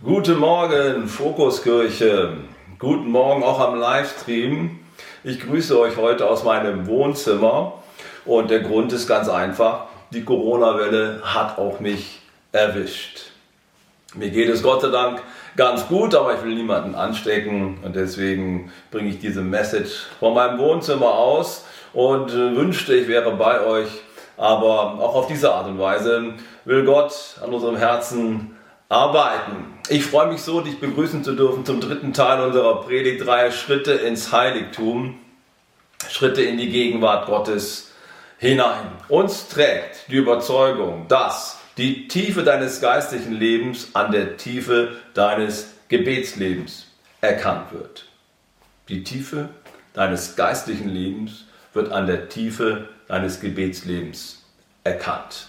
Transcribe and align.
Guten 0.00 0.38
Morgen, 0.38 1.08
Fokuskirche. 1.08 2.34
Guten 2.78 3.10
Morgen 3.10 3.42
auch 3.42 3.58
am 3.58 3.80
Livestream. 3.80 4.78
Ich 5.24 5.40
grüße 5.40 5.76
euch 5.76 5.96
heute 5.96 6.28
aus 6.30 6.44
meinem 6.44 6.86
Wohnzimmer 6.86 7.82
und 8.24 8.48
der 8.48 8.60
Grund 8.60 8.92
ist 8.92 9.08
ganz 9.08 9.28
einfach. 9.28 9.86
Die 10.12 10.24
Corona-Welle 10.24 11.22
hat 11.24 11.58
auch 11.58 11.80
mich 11.80 12.20
erwischt. 12.52 13.32
Mir 14.14 14.30
geht 14.30 14.48
es 14.48 14.62
Gott 14.62 14.82
sei 14.82 14.90
Dank 14.90 15.20
ganz 15.56 15.88
gut, 15.88 16.14
aber 16.14 16.34
ich 16.34 16.44
will 16.44 16.54
niemanden 16.54 16.94
anstecken 16.94 17.78
und 17.82 17.96
deswegen 17.96 18.70
bringe 18.92 19.08
ich 19.08 19.18
diese 19.18 19.42
Message 19.42 20.06
von 20.20 20.32
meinem 20.32 20.60
Wohnzimmer 20.60 21.10
aus 21.10 21.66
und 21.92 22.30
äh, 22.30 22.54
wünschte, 22.54 22.94
ich 22.94 23.08
wäre 23.08 23.32
bei 23.32 23.66
euch. 23.66 23.88
Aber 24.36 25.00
auch 25.00 25.16
auf 25.16 25.26
diese 25.26 25.52
Art 25.52 25.66
und 25.66 25.80
Weise 25.80 26.34
will 26.64 26.84
Gott 26.84 27.40
an 27.42 27.52
unserem 27.52 27.76
Herzen 27.76 28.54
arbeiten. 28.88 29.78
Ich 29.88 30.04
freue 30.04 30.28
mich 30.28 30.40
so, 30.40 30.60
dich 30.60 30.80
begrüßen 30.80 31.22
zu 31.24 31.34
dürfen 31.34 31.64
zum 31.64 31.80
dritten 31.80 32.12
Teil 32.12 32.42
unserer 32.42 32.82
Predigtreihe 32.82 33.52
Schritte 33.52 33.92
ins 33.92 34.32
Heiligtum, 34.32 35.18
Schritte 36.08 36.42
in 36.42 36.56
die 36.56 36.70
Gegenwart 36.70 37.26
Gottes 37.26 37.92
hinein. 38.38 38.92
Uns 39.08 39.48
trägt 39.48 40.08
die 40.08 40.16
Überzeugung, 40.16 41.06
dass 41.08 41.58
die 41.76 42.08
Tiefe 42.08 42.42
deines 42.42 42.80
geistlichen 42.80 43.32
Lebens 43.32 43.90
an 43.94 44.10
der 44.10 44.36
Tiefe 44.36 44.96
deines 45.14 45.74
Gebetslebens 45.88 46.86
erkannt 47.20 47.72
wird. 47.72 48.06
Die 48.88 49.04
Tiefe 49.04 49.50
deines 49.92 50.34
geistlichen 50.34 50.88
Lebens 50.88 51.44
wird 51.74 51.92
an 51.92 52.06
der 52.06 52.28
Tiefe 52.28 52.88
deines 53.06 53.40
Gebetslebens 53.40 54.42
erkannt. 54.84 55.48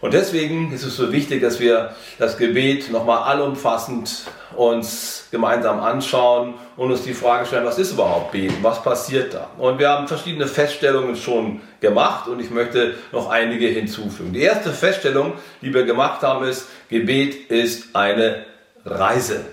Und 0.00 0.14
deswegen 0.14 0.72
ist 0.72 0.84
es 0.84 0.96
so 0.96 1.12
wichtig, 1.12 1.42
dass 1.42 1.58
wir 1.58 1.94
das 2.18 2.38
Gebet 2.38 2.90
nochmal 2.92 3.24
allumfassend 3.24 4.24
uns 4.54 5.26
gemeinsam 5.32 5.80
anschauen 5.80 6.54
und 6.76 6.92
uns 6.92 7.02
die 7.02 7.14
Frage 7.14 7.46
stellen, 7.46 7.64
was 7.64 7.78
ist 7.78 7.92
überhaupt 7.92 8.30
Beten? 8.30 8.62
Was 8.62 8.82
passiert 8.82 9.34
da? 9.34 9.50
Und 9.58 9.80
wir 9.80 9.88
haben 9.88 10.06
verschiedene 10.06 10.46
Feststellungen 10.46 11.16
schon 11.16 11.60
gemacht 11.80 12.28
und 12.28 12.38
ich 12.38 12.50
möchte 12.50 12.94
noch 13.10 13.28
einige 13.28 13.66
hinzufügen. 13.66 14.32
Die 14.32 14.42
erste 14.42 14.70
Feststellung, 14.70 15.32
die 15.62 15.74
wir 15.74 15.84
gemacht 15.84 16.22
haben, 16.22 16.46
ist, 16.46 16.68
Gebet 16.88 17.50
ist 17.50 17.96
eine 17.96 18.44
Reise. 18.84 19.44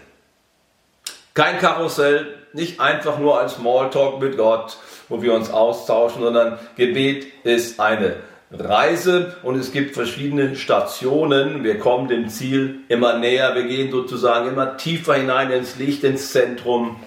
Kein 1.34 1.58
Karussell, 1.58 2.36
nicht 2.54 2.80
einfach 2.80 3.18
nur 3.18 3.42
ein 3.42 3.50
Smalltalk 3.50 4.22
mit 4.22 4.38
Gott, 4.38 4.78
wo 5.10 5.22
wir 5.22 5.34
uns 5.34 5.50
austauschen, 5.50 6.22
sondern 6.22 6.60
Gebet 6.78 7.26
ist 7.44 7.80
eine 7.80 8.18
Reise. 8.64 9.36
Und 9.44 9.56
es 9.60 9.72
gibt 9.72 9.96
verschiedene 9.96 10.56
Stationen. 10.56 11.64
Wir 11.64 11.80
kommen 11.80 12.08
dem 12.08 12.30
Ziel 12.30 12.80
immer 12.88 13.18
näher. 13.18 13.56
Wir 13.56 13.64
gehen 13.64 13.92
sozusagen 13.92 14.50
immer 14.50 14.78
tiefer 14.78 15.16
hinein 15.16 15.52
ins 15.52 15.78
Licht, 15.78 16.04
ins 16.04 16.32
Zentrum 16.32 16.98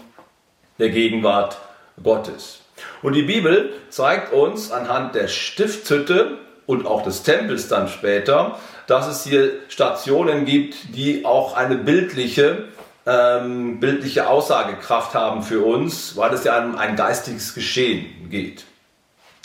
der 0.79 0.91
Gegenwart 0.91 1.59
Gottes. 2.03 2.61
Und 3.03 3.15
die 3.15 3.23
Bibel 3.23 3.73
zeigt 3.91 4.33
uns 4.33 4.71
anhand 4.71 5.15
der 5.15 5.29
Stiftshütte 5.29 6.39
und 6.67 6.87
auch 6.87 7.03
des 7.03 7.23
Tempels 7.23 7.69
dann 7.69 7.89
später, 7.89 8.59
dass 8.87 9.07
es 9.07 9.25
hier 9.25 9.53
Stationen 9.69 10.45
gibt, 10.45 10.97
die 10.97 11.25
auch 11.25 11.57
eine 11.57 11.77
bildliche, 11.77 12.65
ähm, 13.07 13.81
bildliche 13.81 14.29
Aussagekraft 14.29 15.15
haben 15.15 15.43
für 15.43 15.65
uns, 15.65 16.17
weil 16.17 16.33
es 16.35 16.45
ja 16.45 16.63
um 16.63 16.77
ein 16.77 16.97
geistiges 16.97 17.55
Geschehen 17.55 18.29
geht. 18.31 18.65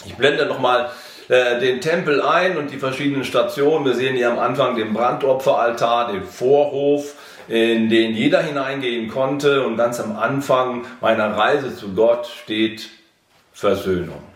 Ich 0.06 0.16
blende 0.16 0.46
nochmal 0.46 0.90
äh, 1.30 1.60
den 1.60 1.82
Tempel 1.82 2.22
ein 2.22 2.58
und 2.58 2.72
die 2.72 2.78
verschiedenen 2.78 3.24
Stationen. 3.24 3.86
Wir 3.86 3.94
sehen 3.94 4.16
hier 4.16 4.32
am 4.32 4.40
Anfang 4.40 4.76
den 4.76 4.94
Brandopferaltar, 4.94 6.12
den 6.12 6.24
Vorhof, 6.24 7.16
in 7.48 7.90
den 7.90 8.14
jeder 8.14 8.42
hineingehen 8.42 9.10
konnte. 9.10 9.66
Und 9.66 9.78
ganz 9.78 10.00
am 10.00 10.18
Anfang 10.18 10.86
meiner 11.02 11.36
Reise 11.38 11.76
zu 11.76 11.94
Gott 11.94 12.28
steht 12.28 12.90
Versöhnung. 13.54 14.33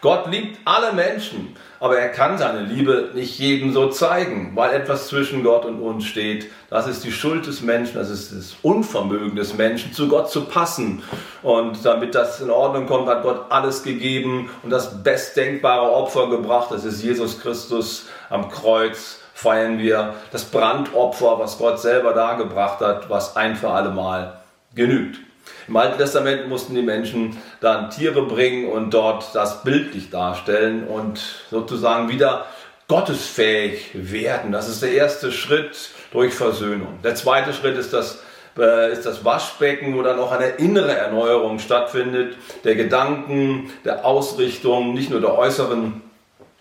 Gott 0.00 0.30
liebt 0.30 0.58
alle 0.64 0.92
Menschen, 0.92 1.56
aber 1.80 1.98
er 1.98 2.10
kann 2.10 2.38
seine 2.38 2.60
Liebe 2.60 3.10
nicht 3.14 3.38
jedem 3.38 3.72
so 3.72 3.88
zeigen, 3.88 4.52
weil 4.54 4.72
etwas 4.72 5.08
zwischen 5.08 5.42
Gott 5.42 5.64
und 5.64 5.80
uns 5.80 6.04
steht. 6.04 6.50
Das 6.70 6.86
ist 6.86 7.04
die 7.04 7.12
Schuld 7.12 7.46
des 7.46 7.60
Menschen, 7.62 7.94
das 7.94 8.08
ist 8.08 8.32
das 8.32 8.54
Unvermögen 8.62 9.34
des 9.34 9.54
Menschen, 9.54 9.92
zu 9.92 10.08
Gott 10.08 10.30
zu 10.30 10.44
passen. 10.44 11.02
Und 11.42 11.84
damit 11.84 12.14
das 12.14 12.40
in 12.40 12.50
Ordnung 12.50 12.86
kommt, 12.86 13.08
hat 13.08 13.22
Gott 13.22 13.46
alles 13.50 13.82
gegeben 13.82 14.50
und 14.62 14.70
das 14.70 15.02
bestdenkbare 15.02 15.90
Opfer 15.90 16.28
gebracht. 16.28 16.68
Das 16.70 16.84
ist 16.84 17.02
Jesus 17.02 17.40
Christus 17.40 18.06
am 18.30 18.48
Kreuz. 18.48 19.18
Feiern 19.34 19.78
wir 19.78 20.14
das 20.30 20.44
Brandopfer, 20.44 21.38
was 21.40 21.58
Gott 21.58 21.80
selber 21.80 22.12
dargebracht 22.12 22.78
hat, 22.78 23.10
was 23.10 23.34
ein 23.34 23.56
für 23.56 23.70
alle 23.70 23.90
Mal 23.90 24.40
genügt. 24.74 25.18
Im 25.68 25.76
Alten 25.76 25.98
Testament 25.98 26.48
mussten 26.48 26.74
die 26.74 26.82
Menschen 26.82 27.36
dann 27.60 27.90
Tiere 27.90 28.22
bringen 28.22 28.70
und 28.70 28.92
dort 28.92 29.34
das 29.34 29.62
bildlich 29.62 30.10
darstellen 30.10 30.86
und 30.86 31.20
sozusagen 31.50 32.08
wieder 32.08 32.46
gottesfähig 32.88 33.90
werden. 33.94 34.52
Das 34.52 34.68
ist 34.68 34.82
der 34.82 34.92
erste 34.92 35.32
Schritt 35.32 35.90
durch 36.10 36.34
Versöhnung. 36.34 36.98
Der 37.02 37.14
zweite 37.14 37.54
Schritt 37.54 37.78
ist 37.78 37.92
das, 37.92 38.22
äh, 38.58 38.92
ist 38.92 39.06
das 39.06 39.24
Waschbecken, 39.24 39.96
wo 39.96 40.02
dann 40.02 40.18
auch 40.18 40.32
eine 40.32 40.48
innere 40.48 40.94
Erneuerung 40.94 41.58
stattfindet, 41.58 42.36
der 42.64 42.74
Gedanken, 42.74 43.70
der 43.84 44.04
Ausrichtung, 44.04 44.94
nicht 44.94 45.10
nur 45.10 45.20
der 45.20 45.38
äußeren 45.38 46.02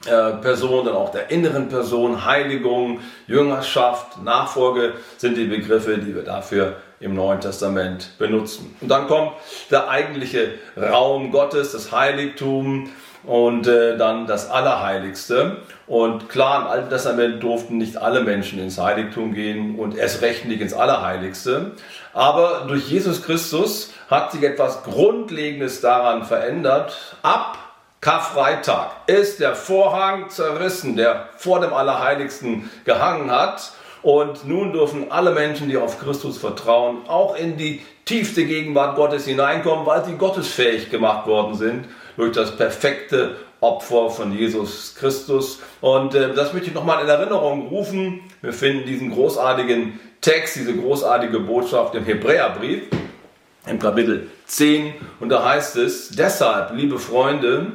äh, 0.06 0.31
Person, 0.41 0.85
dann 0.85 0.95
auch 0.95 1.12
der 1.12 1.29
inneren 1.29 1.69
Person, 1.69 2.25
Heiligung, 2.25 3.01
Jüngerschaft, 3.28 4.23
Nachfolge 4.23 4.94
sind 5.17 5.38
die 5.38 5.45
Begriffe, 5.45 5.97
die 5.97 6.16
wir 6.16 6.23
dafür 6.23 6.78
im 7.00 7.13
Neuen 7.13 7.39
Testament 7.39 8.17
benutzen. 8.17 8.75
Und 8.81 8.90
dann 8.90 9.07
kommt 9.07 9.34
der 9.69 9.90
eigentliche 9.90 10.53
Raum 10.78 11.31
Gottes, 11.31 11.72
das 11.72 11.91
Heiligtum 11.91 12.90
und 13.23 13.67
äh, 13.67 13.97
dann 13.97 14.28
das 14.28 14.50
Allerheiligste. 14.50 15.57
Und 15.88 16.29
klar, 16.29 16.61
im 16.61 16.67
Alten 16.67 16.90
Testament 16.90 17.44
durften 17.44 17.78
nicht 17.78 17.97
alle 17.97 18.22
Menschen 18.22 18.59
ins 18.59 18.79
Heiligtum 18.79 19.34
gehen 19.34 19.78
und 19.78 19.95
erst 19.95 20.22
recht 20.22 20.45
nicht 20.45 20.61
ins 20.61 20.73
Allerheiligste. 20.73 21.72
Aber 22.13 22.66
durch 22.67 22.88
Jesus 22.90 23.22
Christus 23.23 23.94
hat 24.09 24.31
sich 24.31 24.44
etwas 24.44 24.84
Grundlegendes 24.84 25.81
daran 25.81 26.23
verändert. 26.23 27.16
Ab 27.22 27.57
Karfreitag 28.01 28.89
ist 29.06 29.39
der 29.39 29.56
Vorhang 29.56 30.31
zerrissen, 30.31 30.95
der 30.95 31.29
vor 31.38 31.59
dem 31.59 31.72
Allerheiligsten 31.72 32.72
gehangen 32.84 33.29
hat. 33.29 33.73
Und 34.01 34.47
nun 34.47 34.73
dürfen 34.73 35.12
alle 35.12 35.31
Menschen, 35.31 35.69
die 35.69 35.78
auf 35.78 36.00
Christus 36.00 36.40
vertrauen, 36.40 37.07
auch 37.07 37.35
in 37.35 37.57
die 37.57 37.84
tiefste 38.06 38.45
Gegenwart 38.45 38.95
Gottes 38.95 39.25
hineinkommen, 39.25 39.85
weil 39.85 40.03
sie 40.03 40.13
gottesfähig 40.13 40.90
gemacht 40.90 41.28
worden 41.28 41.53
sind 41.53 41.85
durch 42.17 42.31
das 42.31 42.57
perfekte 42.57 43.35
Opfer 43.59 44.09
von 44.09 44.35
Jesus 44.35 44.95
Christus. 44.95 45.59
Und 45.81 46.16
äh, 46.16 46.34
das 46.34 46.53
möchte 46.53 46.69
ich 46.69 46.73
nochmal 46.73 47.03
in 47.03 47.07
Erinnerung 47.07 47.67
rufen. 47.67 48.22
Wir 48.41 48.53
finden 48.53 48.88
diesen 48.88 49.11
großartigen 49.11 50.00
Text, 50.22 50.56
diese 50.56 50.75
großartige 50.75 51.40
Botschaft 51.40 51.94
im 51.94 52.03
Hebräerbrief, 52.03 52.81
im 53.67 53.78
Kapitel 53.78 54.31
10. 54.47 54.95
Und 55.19 55.29
da 55.29 55.45
heißt 55.47 55.78
es, 55.78 56.09
deshalb, 56.09 56.73
liebe 56.73 56.97
Freunde, 56.97 57.73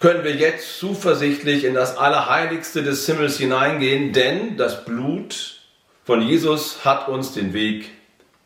können 0.00 0.24
wir 0.24 0.34
jetzt 0.34 0.78
zuversichtlich 0.78 1.64
in 1.64 1.74
das 1.74 1.98
Allerheiligste 1.98 2.82
des 2.82 3.04
Himmels 3.04 3.36
hineingehen, 3.36 4.12
denn 4.12 4.56
das 4.56 4.84
Blut 4.86 5.60
von 6.04 6.22
Jesus 6.22 6.84
hat 6.86 7.08
uns 7.08 7.34
den 7.34 7.52
Weg 7.52 7.90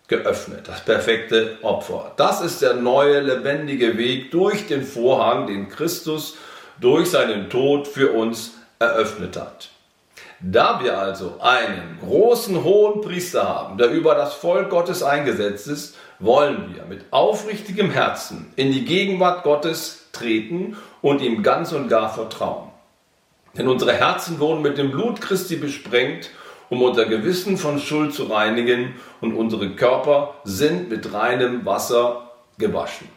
geöffnet, 0.08 0.66
das 0.66 0.84
perfekte 0.84 1.56
Opfer. 1.62 2.12
Das 2.16 2.40
ist 2.42 2.60
der 2.60 2.74
neue, 2.74 3.20
lebendige 3.20 3.96
Weg 3.96 4.32
durch 4.32 4.66
den 4.66 4.82
Vorhang, 4.82 5.46
den 5.46 5.68
Christus 5.68 6.36
durch 6.80 7.10
seinen 7.10 7.48
Tod 7.48 7.86
für 7.86 8.10
uns 8.12 8.54
eröffnet 8.80 9.36
hat. 9.36 9.70
Da 10.40 10.82
wir 10.82 10.98
also 10.98 11.38
einen 11.40 11.98
großen 12.00 12.64
hohen 12.64 13.00
Priester 13.00 13.48
haben, 13.48 13.78
der 13.78 13.90
über 13.90 14.16
das 14.16 14.34
Volk 14.34 14.70
Gottes 14.70 15.04
eingesetzt 15.04 15.68
ist, 15.68 15.96
wollen 16.18 16.74
wir 16.74 16.84
mit 16.84 17.04
aufrichtigem 17.12 17.90
Herzen 17.90 18.52
in 18.56 18.72
die 18.72 18.84
Gegenwart 18.84 19.44
Gottes 19.44 20.03
treten 20.14 20.76
und 21.02 21.20
ihm 21.20 21.42
ganz 21.42 21.72
und 21.72 21.88
gar 21.88 22.12
vertrauen. 22.12 22.70
Denn 23.56 23.68
unsere 23.68 23.92
Herzen 23.92 24.40
wurden 24.40 24.62
mit 24.62 24.78
dem 24.78 24.90
Blut 24.90 25.20
Christi 25.20 25.56
besprengt, 25.56 26.30
um 26.70 26.82
unser 26.82 27.04
Gewissen 27.04 27.56
von 27.56 27.78
Schuld 27.78 28.14
zu 28.14 28.24
reinigen 28.24 28.94
und 29.20 29.34
unsere 29.34 29.70
Körper 29.70 30.34
sind 30.44 30.90
mit 30.90 31.12
reinem 31.12 31.64
Wasser 31.64 32.32
gewaschen. 32.58 33.08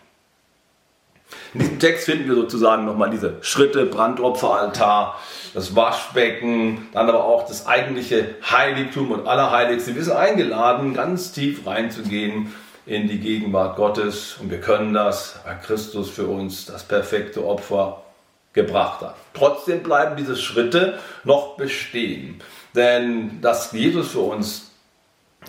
In 1.54 1.60
diesem 1.60 1.80
Text 1.80 2.06
finden 2.06 2.28
wir 2.28 2.36
sozusagen 2.36 2.86
nochmal 2.86 3.10
diese 3.10 3.38
Schritte, 3.42 3.86
Brandopferaltar, 3.86 5.20
das 5.54 5.76
Waschbecken, 5.76 6.88
dann 6.94 7.10
aber 7.10 7.24
auch 7.24 7.48
das 7.48 7.66
eigentliche 7.66 8.36
Heiligtum 8.50 9.12
und 9.12 9.28
Allerheiligste. 9.28 9.96
Wir 9.96 10.04
sind 10.04 10.16
eingeladen, 10.16 10.94
ganz 10.94 11.32
tief 11.32 11.66
reinzugehen 11.66 12.54
in 12.88 13.08
die 13.08 13.20
Gegenwart 13.20 13.76
Gottes 13.76 14.38
und 14.42 14.50
wir 14.50 14.62
können 14.62 14.94
das, 14.94 15.40
weil 15.46 15.60
Christus 15.60 16.10
für 16.10 16.26
uns 16.26 16.66
das 16.66 16.84
perfekte 16.84 17.46
Opfer 17.46 18.04
gebracht 18.54 19.02
hat. 19.02 19.16
Trotzdem 19.34 19.84
bleiben 19.84 20.16
diese 20.16 20.38
Schritte 20.38 20.98
noch 21.24 21.58
bestehen, 21.58 22.42
denn 22.76 23.42
dass 23.42 23.74
Jesus 23.74 24.12
für 24.12 24.22
uns 24.22 24.72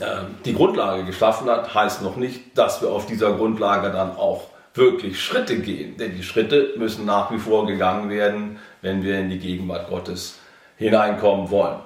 ähm, 0.01 0.35
die 0.45 0.53
Grundlage 0.53 1.05
geschaffen 1.05 1.49
hat, 1.49 1.75
heißt 1.75 2.03
noch 2.03 2.17
nicht, 2.17 2.59
dass 2.59 2.83
wir 2.83 2.91
auf 2.91 3.07
dieser 3.07 3.33
Grundlage 3.33 3.91
dann 3.91 4.17
auch 4.17 4.49
wirklich 4.75 5.21
Schritte 5.21 5.59
gehen. 5.59 5.97
Denn 5.97 6.17
die 6.17 6.23
Schritte 6.23 6.75
müssen 6.77 7.05
nach 7.05 7.31
wie 7.31 7.39
vor 7.39 7.67
gegangen 7.67 8.11
werden, 8.11 8.59
wenn 8.83 9.03
wir 9.03 9.19
in 9.19 9.31
die 9.31 9.39
Gegenwart 9.39 9.89
Gottes 9.89 10.39
hineinkommen 10.77 11.51
wollen. 11.51 11.79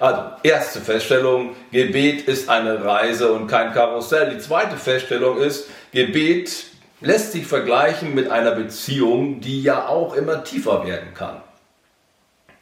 Also, 0.00 0.22
erste 0.42 0.80
Feststellung, 0.80 1.56
Gebet 1.72 2.22
ist 2.22 2.48
eine 2.48 2.84
Reise 2.84 3.32
und 3.32 3.48
kein 3.48 3.72
Karussell. 3.72 4.30
Die 4.30 4.38
zweite 4.38 4.76
Feststellung 4.76 5.38
ist, 5.38 5.68
Gebet 5.92 6.66
lässt 7.00 7.32
sich 7.32 7.46
vergleichen 7.46 8.14
mit 8.14 8.30
einer 8.30 8.52
Beziehung, 8.52 9.40
die 9.40 9.62
ja 9.62 9.88
auch 9.88 10.14
immer 10.14 10.44
tiefer 10.44 10.86
werden 10.86 11.14
kann. 11.14 11.40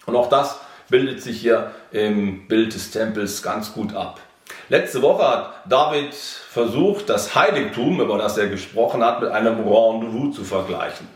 Und 0.06 0.16
auch 0.16 0.28
das 0.28 0.58
bildet 0.88 1.22
sich 1.22 1.40
hier 1.40 1.72
im 1.90 2.46
Bild 2.48 2.74
des 2.74 2.90
Tempels 2.90 3.42
ganz 3.42 3.72
gut 3.72 3.94
ab. 3.94 4.20
Letzte 4.68 5.02
Woche 5.02 5.28
hat 5.28 5.52
David 5.68 6.14
versucht, 6.14 7.08
das 7.08 7.34
Heiligtum, 7.34 8.00
über 8.00 8.18
das 8.18 8.38
er 8.38 8.48
gesprochen 8.48 9.04
hat, 9.04 9.20
mit 9.20 9.30
einem 9.30 9.60
Rendezvous 9.66 10.34
zu 10.34 10.44
vergleichen. 10.44 11.08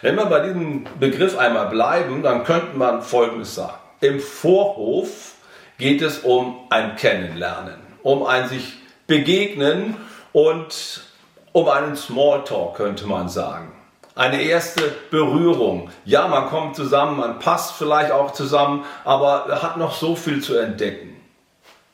Wenn 0.00 0.16
wir 0.16 0.26
bei 0.26 0.40
diesem 0.40 0.84
Begriff 0.98 1.38
einmal 1.38 1.68
bleiben, 1.68 2.22
dann 2.22 2.44
könnte 2.44 2.76
man 2.76 3.02
Folgendes 3.02 3.54
sagen. 3.54 3.81
Im 4.02 4.18
Vorhof 4.18 5.36
geht 5.78 6.02
es 6.02 6.18
um 6.18 6.56
ein 6.70 6.96
Kennenlernen, 6.96 7.76
um 8.02 8.24
ein 8.24 8.48
sich 8.48 8.72
begegnen 9.06 9.96
und 10.32 11.02
um 11.52 11.68
einen 11.68 11.94
Smalltalk, 11.94 12.74
könnte 12.74 13.06
man 13.06 13.28
sagen. 13.28 13.72
Eine 14.16 14.42
erste 14.42 14.92
Berührung. 15.12 15.90
Ja, 16.04 16.26
man 16.26 16.48
kommt 16.48 16.74
zusammen, 16.74 17.16
man 17.16 17.38
passt 17.38 17.74
vielleicht 17.76 18.10
auch 18.10 18.32
zusammen, 18.32 18.84
aber 19.04 19.62
hat 19.62 19.76
noch 19.76 19.94
so 19.94 20.16
viel 20.16 20.42
zu 20.42 20.56
entdecken. 20.56 21.16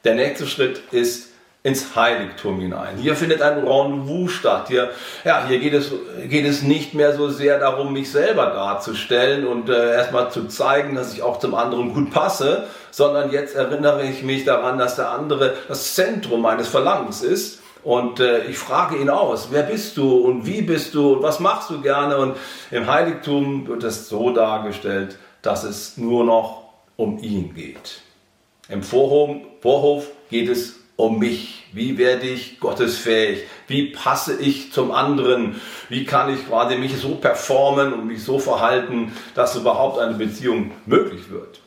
Der 0.04 0.14
nächste 0.14 0.46
Schritt 0.46 0.80
ist 0.90 1.27
ins 1.68 1.94
Heiligtum 1.94 2.60
hinein. 2.60 2.96
Hier 2.96 3.14
findet 3.14 3.42
ein 3.42 3.66
Rendezvous 3.66 4.32
statt. 4.32 4.68
Hier, 4.68 4.90
ja, 5.24 5.46
hier 5.46 5.58
geht, 5.58 5.74
es, 5.74 5.92
geht 6.28 6.46
es 6.46 6.62
nicht 6.62 6.94
mehr 6.94 7.14
so 7.14 7.28
sehr 7.28 7.58
darum, 7.58 7.92
mich 7.92 8.10
selber 8.10 8.46
darzustellen 8.46 9.46
und 9.46 9.68
äh, 9.68 9.92
erstmal 9.92 10.30
zu 10.30 10.46
zeigen, 10.46 10.94
dass 10.94 11.12
ich 11.12 11.22
auch 11.22 11.38
zum 11.38 11.54
anderen 11.54 11.92
gut 11.92 12.10
passe, 12.10 12.64
sondern 12.90 13.30
jetzt 13.30 13.54
erinnere 13.54 14.04
ich 14.04 14.22
mich 14.22 14.44
daran, 14.44 14.78
dass 14.78 14.96
der 14.96 15.10
andere 15.10 15.54
das 15.68 15.94
Zentrum 15.94 16.40
meines 16.40 16.68
Verlangens 16.68 17.22
ist. 17.22 17.60
Und 17.84 18.18
äh, 18.18 18.44
ich 18.46 18.58
frage 18.58 18.96
ihn 18.96 19.10
aus, 19.10 19.48
wer 19.50 19.62
bist 19.62 19.96
du 19.98 20.18
und 20.18 20.46
wie 20.46 20.62
bist 20.62 20.94
du 20.94 21.14
und 21.14 21.22
was 21.22 21.38
machst 21.38 21.70
du 21.70 21.80
gerne? 21.80 22.16
Und 22.16 22.36
im 22.70 22.86
Heiligtum 22.86 23.68
wird 23.68 23.84
es 23.84 24.08
so 24.08 24.30
dargestellt, 24.30 25.18
dass 25.42 25.64
es 25.64 25.96
nur 25.96 26.24
noch 26.24 26.64
um 26.96 27.18
ihn 27.18 27.54
geht. 27.54 28.00
Im 28.68 28.82
Vorhof, 28.82 29.36
Vorhof 29.60 30.08
geht 30.30 30.48
es 30.48 30.77
um 30.98 31.20
mich. 31.20 31.64
Wie 31.72 31.96
werde 31.96 32.26
ich 32.26 32.58
gottesfähig? 32.58 33.44
Wie 33.68 33.92
passe 33.92 34.40
ich 34.40 34.72
zum 34.72 34.90
anderen? 34.90 35.60
Wie 35.88 36.04
kann 36.04 36.34
ich 36.34 36.46
quasi 36.48 36.76
mich 36.76 36.96
so 36.96 37.14
performen 37.14 37.92
und 37.92 38.06
mich 38.06 38.24
so 38.24 38.38
verhalten, 38.38 39.12
dass 39.34 39.54
überhaupt 39.54 39.98
eine 40.00 40.14
Beziehung 40.14 40.72
möglich 40.86 41.30
wird? 41.30 41.60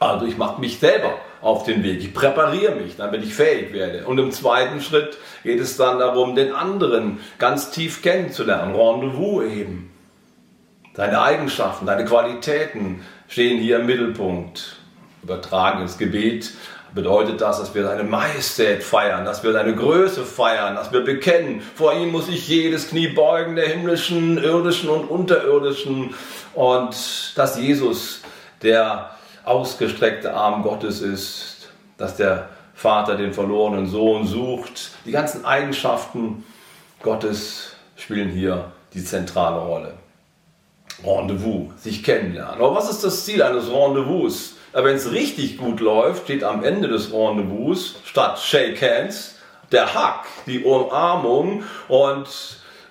Also 0.00 0.26
ich 0.26 0.36
mache 0.36 0.60
mich 0.60 0.80
selber 0.80 1.14
auf 1.40 1.62
den 1.62 1.84
Weg. 1.84 2.00
Ich 2.00 2.12
präpariere 2.12 2.74
mich, 2.74 2.96
damit 2.96 3.22
ich 3.22 3.34
fähig 3.34 3.72
werde. 3.72 4.04
Und 4.06 4.18
im 4.18 4.32
zweiten 4.32 4.80
Schritt 4.80 5.16
geht 5.44 5.60
es 5.60 5.76
dann 5.76 6.00
darum, 6.00 6.34
den 6.34 6.52
anderen 6.52 7.20
ganz 7.38 7.70
tief 7.70 8.02
kennenzulernen. 8.02 8.74
Rendezvous 8.74 9.44
eben. 9.44 9.92
Deine 10.94 11.22
Eigenschaften, 11.22 11.86
deine 11.86 12.04
Qualitäten 12.04 13.02
stehen 13.28 13.60
hier 13.60 13.78
im 13.78 13.86
Mittelpunkt. 13.86 14.76
Übertragen 15.22 15.82
ins 15.82 15.98
Gebet 15.98 16.52
bedeutet 16.96 17.40
das, 17.40 17.60
dass 17.60 17.74
wir 17.74 17.84
seine 17.84 18.02
Majestät 18.02 18.82
feiern, 18.82 19.24
dass 19.24 19.44
wir 19.44 19.52
seine 19.52 19.76
Größe 19.76 20.24
feiern, 20.24 20.74
dass 20.74 20.90
wir 20.90 21.04
bekennen, 21.04 21.60
vor 21.60 21.94
ihm 21.94 22.10
muss 22.10 22.26
ich 22.26 22.48
jedes 22.48 22.88
Knie 22.88 23.08
beugen, 23.08 23.54
der 23.54 23.68
himmlischen, 23.68 24.38
irdischen 24.38 24.88
und 24.88 25.04
unterirdischen. 25.04 26.14
Und 26.54 27.32
dass 27.36 27.58
Jesus 27.58 28.22
der 28.62 29.10
ausgestreckte 29.44 30.34
Arm 30.34 30.62
Gottes 30.62 31.02
ist, 31.02 31.68
dass 31.98 32.16
der 32.16 32.48
Vater 32.74 33.16
den 33.16 33.32
verlorenen 33.32 33.86
Sohn 33.86 34.26
sucht. 34.26 34.90
Die 35.04 35.12
ganzen 35.12 35.44
Eigenschaften 35.44 36.44
Gottes 37.02 37.76
spielen 37.96 38.30
hier 38.30 38.72
die 38.94 39.04
zentrale 39.04 39.60
Rolle. 39.60 39.94
Rendezvous, 41.04 41.70
sich 41.78 42.02
kennenlernen. 42.02 42.54
Aber 42.54 42.74
was 42.74 42.90
ist 42.90 43.04
das 43.04 43.24
Ziel 43.26 43.42
eines 43.42 43.70
Rendezvous? 43.70 44.55
Aber 44.76 44.88
wenn 44.88 44.96
es 44.96 45.10
richtig 45.10 45.56
gut 45.56 45.80
läuft, 45.80 46.24
steht 46.24 46.44
am 46.44 46.62
Ende 46.62 46.88
des 46.88 47.10
Rendezvous 47.10 47.94
statt 48.04 48.38
Shake 48.38 48.82
Hands 48.82 49.34
der 49.72 49.94
Hack, 49.94 50.26
die 50.44 50.64
Umarmung 50.64 51.64
und 51.88 52.28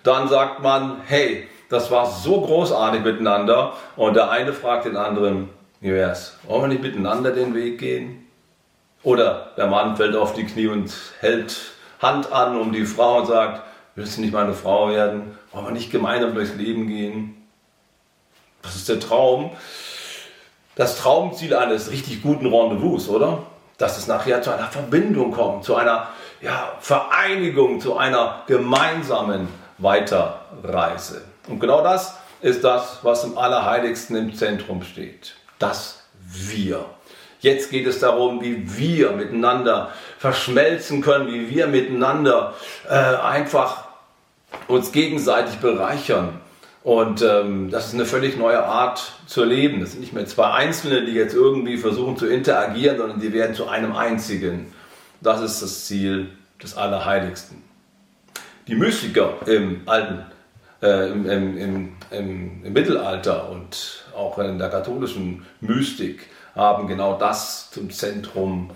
dann 0.02 0.28
sagt 0.28 0.64
man, 0.64 1.02
hey, 1.06 1.48
das 1.70 1.92
war 1.92 2.10
so 2.10 2.42
großartig 2.42 3.04
miteinander 3.04 3.74
und 3.98 4.16
der 4.16 4.32
eine 4.32 4.52
fragt 4.52 4.86
den 4.86 4.98
anderen, 4.98 5.50
wie 5.80 5.94
wär's, 5.94 6.40
wollen 6.48 6.64
wir 6.64 6.68
nicht 6.70 6.82
miteinander 6.82 7.30
den 7.30 7.54
Weg 7.54 7.78
gehen? 7.78 8.26
Oder 9.04 9.52
der 9.56 9.68
Mann 9.68 9.96
fällt 9.96 10.16
auf 10.16 10.34
die 10.34 10.46
Knie 10.48 10.66
und 10.66 10.92
hält 11.20 11.56
Hand 12.02 12.32
an 12.32 12.58
um 12.58 12.74
die 12.74 12.88
Frau 12.88 13.20
und 13.20 13.28
sagt, 13.28 13.62
willst 13.94 14.18
du 14.18 14.22
nicht 14.22 14.34
meine 14.34 14.54
Frau 14.54 14.90
werden? 14.90 15.38
Wollen 15.52 15.66
wir 15.66 15.72
nicht 15.72 15.92
gemeinsam 15.92 16.34
durchs 16.34 16.56
Leben 16.56 16.88
gehen? 16.88 17.48
Das 18.64 18.76
ist 18.76 18.90
der 18.90 19.00
Traum 19.00 19.52
das 20.76 20.98
Traumziel 20.98 21.56
eines 21.56 21.92
richtig 21.92 22.22
guten 22.22 22.54
Rendezvous, 22.54 23.10
oder? 23.10 23.44
Dass 23.78 23.98
es 23.98 24.08
nachher 24.08 24.42
zu 24.42 24.52
einer 24.52 24.68
Verbindung 24.68 25.32
kommt, 25.32 25.64
zu 25.64 25.76
einer 25.76 26.08
ja, 26.42 26.74
Vereinigung, 26.80 27.80
zu 27.80 27.98
einer 27.98 28.44
gemeinsamen 28.48 29.48
Weiterreise. 29.78 31.22
Und 31.48 31.60
genau 31.60 31.82
das 31.82 32.18
ist 32.42 32.64
das, 32.64 33.00
was 33.02 33.24
im 33.24 33.38
Allerheiligsten 33.38 34.16
im 34.16 34.36
Zentrum 34.36 34.84
steht. 34.84 35.36
Das 35.60 36.04
Wir. 36.28 36.86
Jetzt 37.40 37.70
geht 37.70 37.86
es 37.86 38.00
darum, 38.00 38.42
wie 38.42 38.78
wir 38.78 39.12
miteinander 39.12 39.92
verschmelzen 40.18 41.02
können, 41.02 41.28
wie 41.28 41.50
wir 41.50 41.68
miteinander 41.68 42.54
äh, 42.90 42.94
einfach 42.94 43.86
uns 44.68 44.92
gegenseitig 44.92 45.58
bereichern 45.58 46.42
und 46.86 47.24
ähm, 47.24 47.72
das 47.72 47.88
ist 47.88 47.96
eine 47.96 48.06
völlig 48.06 48.38
neue 48.38 48.64
Art 48.64 49.14
zu 49.26 49.44
leben. 49.44 49.80
Das 49.80 49.94
sind 49.94 50.02
nicht 50.02 50.14
mehr 50.14 50.28
zwei 50.28 50.52
Einzelne, 50.52 51.04
die 51.04 51.14
jetzt 51.14 51.34
irgendwie 51.34 51.78
versuchen 51.78 52.16
zu 52.16 52.28
interagieren, 52.28 52.98
sondern 52.98 53.20
die 53.20 53.34
werden 53.34 53.56
zu 53.56 53.68
einem 53.68 53.96
einzigen. 53.96 54.72
Das 55.20 55.42
ist 55.42 55.64
das 55.64 55.86
Ziel 55.86 56.30
des 56.62 56.78
Allerheiligsten. 56.78 57.64
Die 58.68 58.76
Mystiker 58.76 59.34
im 59.48 59.82
alten, 59.88 60.28
äh, 60.84 61.10
im, 61.10 61.28
im, 61.28 61.58
im, 61.58 61.94
im, 62.12 62.72
Mittelalter 62.72 63.50
und 63.50 64.06
auch 64.16 64.38
in 64.38 64.60
der 64.60 64.70
katholischen 64.70 65.44
Mystik 65.62 66.28
haben 66.54 66.88
genau 66.88 67.18
das 67.18 67.72
zum 67.72 67.90
Zentrum 67.90 68.70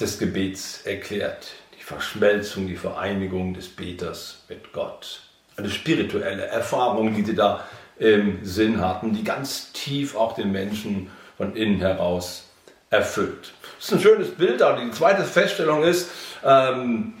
des 0.00 0.18
Gebets 0.18 0.82
erklärt. 0.84 1.52
Die 1.78 1.84
Verschmelzung, 1.84 2.66
die 2.66 2.74
Vereinigung 2.74 3.54
des 3.54 3.68
Beters 3.68 4.42
mit 4.48 4.72
Gott 4.72 5.20
eine 5.56 5.70
spirituelle 5.70 6.46
Erfahrung, 6.46 7.14
die 7.14 7.24
sie 7.24 7.34
da 7.34 7.64
im 7.98 8.44
Sinn 8.44 8.80
hatten, 8.80 9.12
die 9.14 9.24
ganz 9.24 9.72
tief 9.72 10.16
auch 10.16 10.34
den 10.34 10.50
Menschen 10.52 11.10
von 11.36 11.54
innen 11.54 11.80
heraus 11.80 12.48
erfüllt. 12.90 13.52
Das 13.78 13.86
ist 13.86 13.92
ein 13.92 14.00
schönes 14.00 14.30
Bild, 14.30 14.62
aber 14.62 14.80
die 14.80 14.90
zweite 14.90 15.24
Feststellung 15.24 15.82
ist, 15.82 16.10
ähm, 16.44 17.14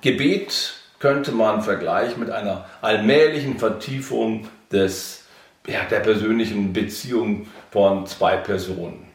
Gebet 0.00 0.74
könnte 0.98 1.32
man 1.32 1.62
vergleichen 1.62 2.20
mit 2.20 2.30
einer 2.30 2.66
allmählichen 2.80 3.58
Vertiefung 3.58 4.48
des, 4.70 5.24
ja, 5.66 5.84
der 5.90 6.00
persönlichen 6.00 6.72
Beziehung 6.72 7.48
von 7.70 8.06
zwei 8.06 8.36
Personen. 8.36 9.06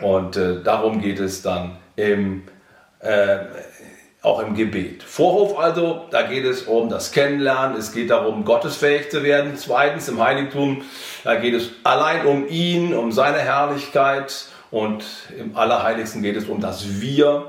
Und 0.00 0.36
äh, 0.36 0.62
darum 0.62 1.00
geht 1.00 1.18
es 1.18 1.42
dann 1.42 1.78
im, 1.96 2.44
äh, 3.00 3.38
auch 4.28 4.40
im 4.40 4.54
Gebet. 4.54 5.02
Vorhof 5.02 5.58
also, 5.58 6.04
da 6.10 6.22
geht 6.22 6.44
es 6.44 6.62
um 6.62 6.90
das 6.90 7.12
Kennenlernen, 7.12 7.76
es 7.78 7.92
geht 7.92 8.10
darum, 8.10 8.44
gottesfähig 8.44 9.10
zu 9.10 9.22
werden. 9.22 9.56
Zweitens 9.56 10.08
im 10.08 10.22
Heiligtum, 10.22 10.82
da 11.24 11.36
geht 11.36 11.54
es 11.54 11.70
allein 11.82 12.26
um 12.26 12.46
ihn, 12.46 12.94
um 12.94 13.10
seine 13.10 13.38
Herrlichkeit 13.38 14.46
und 14.70 15.04
im 15.38 15.56
Allerheiligsten 15.56 16.22
geht 16.22 16.36
es 16.36 16.44
um 16.44 16.60
das 16.60 17.00
Wir. 17.00 17.46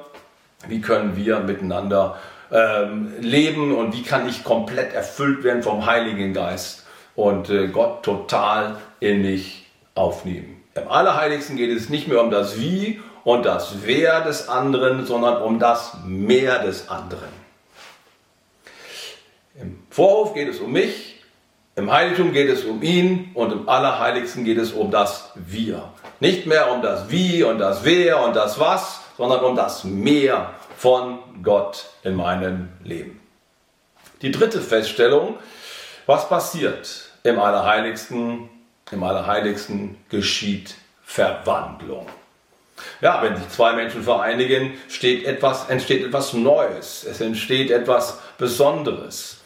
Wie 0.67 0.79
können 0.79 1.17
wir 1.17 1.41
miteinander 1.41 2.17
ähm, 2.51 3.13
leben 3.19 3.75
und 3.75 3.93
wie 3.93 4.03
kann 4.03 4.27
ich 4.27 4.43
komplett 4.45 4.93
erfüllt 4.93 5.43
werden 5.43 5.63
vom 5.63 5.85
Heiligen 5.85 6.33
Geist 6.33 6.85
und 7.15 7.49
äh, 7.49 7.67
Gott 7.67 8.03
total 8.03 8.77
in 9.01 9.21
mich 9.21 9.65
aufnehmen. 9.95 10.63
Im 10.75 10.87
Allerheiligsten 10.87 11.57
geht 11.57 11.75
es 11.75 11.89
nicht 11.89 12.07
mehr 12.07 12.21
um 12.21 12.31
das 12.31 12.59
Wie 12.59 13.01
und 13.23 13.45
das 13.45 13.73
Wer 13.83 14.21
des 14.21 14.47
anderen, 14.47 15.05
sondern 15.05 15.41
um 15.41 15.59
das 15.59 15.97
Mehr 16.05 16.59
des 16.59 16.89
anderen. 16.89 17.29
Im 19.55 19.83
Vorhof 19.89 20.33
geht 20.33 20.47
es 20.47 20.59
um 20.59 20.71
mich, 20.71 21.21
im 21.75 21.91
Heiligtum 21.91 22.33
geht 22.33 22.49
es 22.49 22.65
um 22.65 22.81
ihn 22.81 23.31
und 23.33 23.51
im 23.51 23.69
Allerheiligsten 23.69 24.43
geht 24.43 24.57
es 24.57 24.71
um 24.71 24.91
das 24.91 25.31
Wir. 25.35 25.91
Nicht 26.19 26.45
mehr 26.45 26.71
um 26.71 26.81
das 26.81 27.09
Wie 27.09 27.43
und 27.43 27.59
das 27.59 27.83
Wer 27.83 28.21
und 28.23 28.35
das 28.35 28.59
Was, 28.59 29.01
sondern 29.17 29.43
um 29.43 29.55
das 29.55 29.83
Mehr 29.83 30.51
von 30.77 31.19
Gott 31.43 31.85
in 32.03 32.15
meinem 32.15 32.69
Leben. 32.83 33.19
Die 34.21 34.31
dritte 34.31 34.61
Feststellung, 34.61 35.37
was 36.05 36.27
passiert 36.27 37.11
im 37.23 37.39
Allerheiligsten? 37.39 38.49
Im 38.91 39.03
Allerheiligsten 39.03 39.97
geschieht 40.09 40.75
Verwandlung. 41.03 42.07
Ja, 43.01 43.21
wenn 43.21 43.35
sich 43.35 43.49
zwei 43.49 43.73
Menschen 43.73 44.03
vereinigen, 44.03 44.73
etwas, 45.01 45.69
entsteht 45.69 46.05
etwas 46.05 46.33
Neues. 46.33 47.05
Es 47.09 47.21
entsteht 47.21 47.71
etwas 47.71 48.19
Besonderes. 48.37 49.41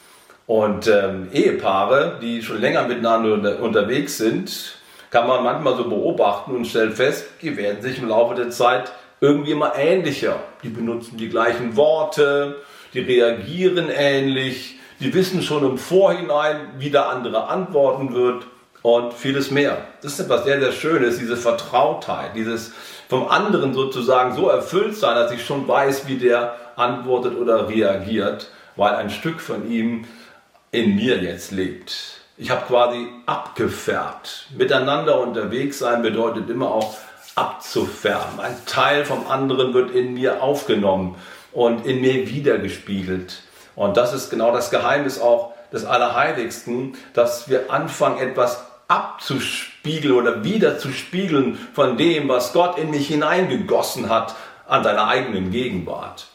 Und 0.46 0.88
ähm, 0.88 1.30
Ehepaare, 1.32 2.20
die 2.22 2.42
schon 2.42 2.60
länger 2.60 2.88
miteinander 2.88 3.60
unterwegs 3.62 4.18
sind, 4.18 4.76
kann 5.10 5.28
man 5.28 5.44
manchmal 5.44 5.78
so 5.78 5.88
beobachten 5.88 6.56
und 6.56 6.66
stellt 6.66 6.96
fest, 6.96 7.26
die 7.42 7.56
werden 7.56 7.82
sich 7.82 8.00
im 8.00 8.10
Laufe 8.10 8.36
der 8.36 8.50
Zeit 8.50 8.92
irgendwie 9.22 9.52
immer 9.52 9.76
ähnlicher. 9.78 10.38
Die 10.64 10.70
benutzen 10.70 11.18
die 11.18 11.30
gleichen 11.30 11.76
Worte, 11.78 12.58
die 12.94 13.00
reagieren 13.00 13.90
ähnlich, 13.90 14.80
die 15.00 15.14
wissen 15.14 15.42
schon 15.42 15.64
im 15.64 15.78
Vorhinein, 15.78 16.58
wie 16.78 16.90
der 16.90 17.10
andere 17.10 17.48
antworten 17.48 18.14
wird 18.14 18.46
und 18.84 19.14
vieles 19.14 19.50
mehr. 19.50 19.78
Das 20.02 20.14
ist 20.14 20.20
etwas 20.20 20.44
sehr, 20.44 20.60
sehr 20.60 20.72
Schönes, 20.72 21.18
diese 21.18 21.38
Vertrautheit, 21.38 22.36
dieses 22.36 22.74
vom 23.10 23.28
anderen 23.28 23.74
sozusagen 23.74 24.36
so 24.36 24.50
erfüllt 24.50 24.96
sein, 24.96 25.16
dass 25.16 25.32
ich 25.32 25.44
schon 25.44 25.68
weiß, 25.68 26.08
wie 26.08 26.18
der 26.18 26.56
antwortet 26.76 27.36
oder 27.38 27.68
reagiert, 27.70 28.52
weil 28.76 28.96
ein 28.96 29.10
Stück 29.10 29.40
von 29.40 29.70
ihm 29.70 30.06
in 30.72 30.96
mir 30.96 31.18
jetzt 31.22 31.52
lebt. 31.52 32.20
Ich 32.38 32.50
habe 32.50 32.66
quasi 32.66 33.08
abgefärbt. 33.26 34.48
Miteinander 34.58 35.20
unterwegs 35.20 35.80
sein 35.80 36.02
bedeutet 36.02 36.50
immer 36.50 36.72
auch 36.72 36.96
abzufärben. 37.36 38.40
Ein 38.40 38.56
Teil 38.66 39.06
vom 39.06 39.28
anderen 39.28 39.74
wird 39.74 39.92
in 39.92 40.16
mir 40.16 40.42
aufgenommen 40.42 41.16
und 41.52 41.86
in 41.86 42.02
mir 42.02 42.28
wiedergespiegelt. 42.28 43.44
Und 43.76 43.98
das 43.98 44.14
ist 44.14 44.30
genau 44.30 44.52
das 44.52 44.72
Geheimnis 44.72 45.22
auch 45.22 45.54
des 45.72 45.86
Allerheiligsten, 45.86 46.96
dass 47.14 47.50
wir 47.50 47.72
anfangen, 47.72 48.18
etwas 48.18 48.64
abzuspiegeln 48.88 50.14
oder 50.14 50.44
wieder 50.44 50.78
zu 50.78 50.92
spiegeln 50.92 51.58
von 51.74 51.98
dem, 51.98 52.30
was 52.30 52.54
Gott 52.54 52.78
in 52.78 52.92
mich 52.92 53.08
hineingegossen 53.08 54.10
hat 54.10 54.36
an 54.68 54.84
seiner 54.84 55.08
eigenen 55.08 55.52
Gegenwart. 55.52 56.28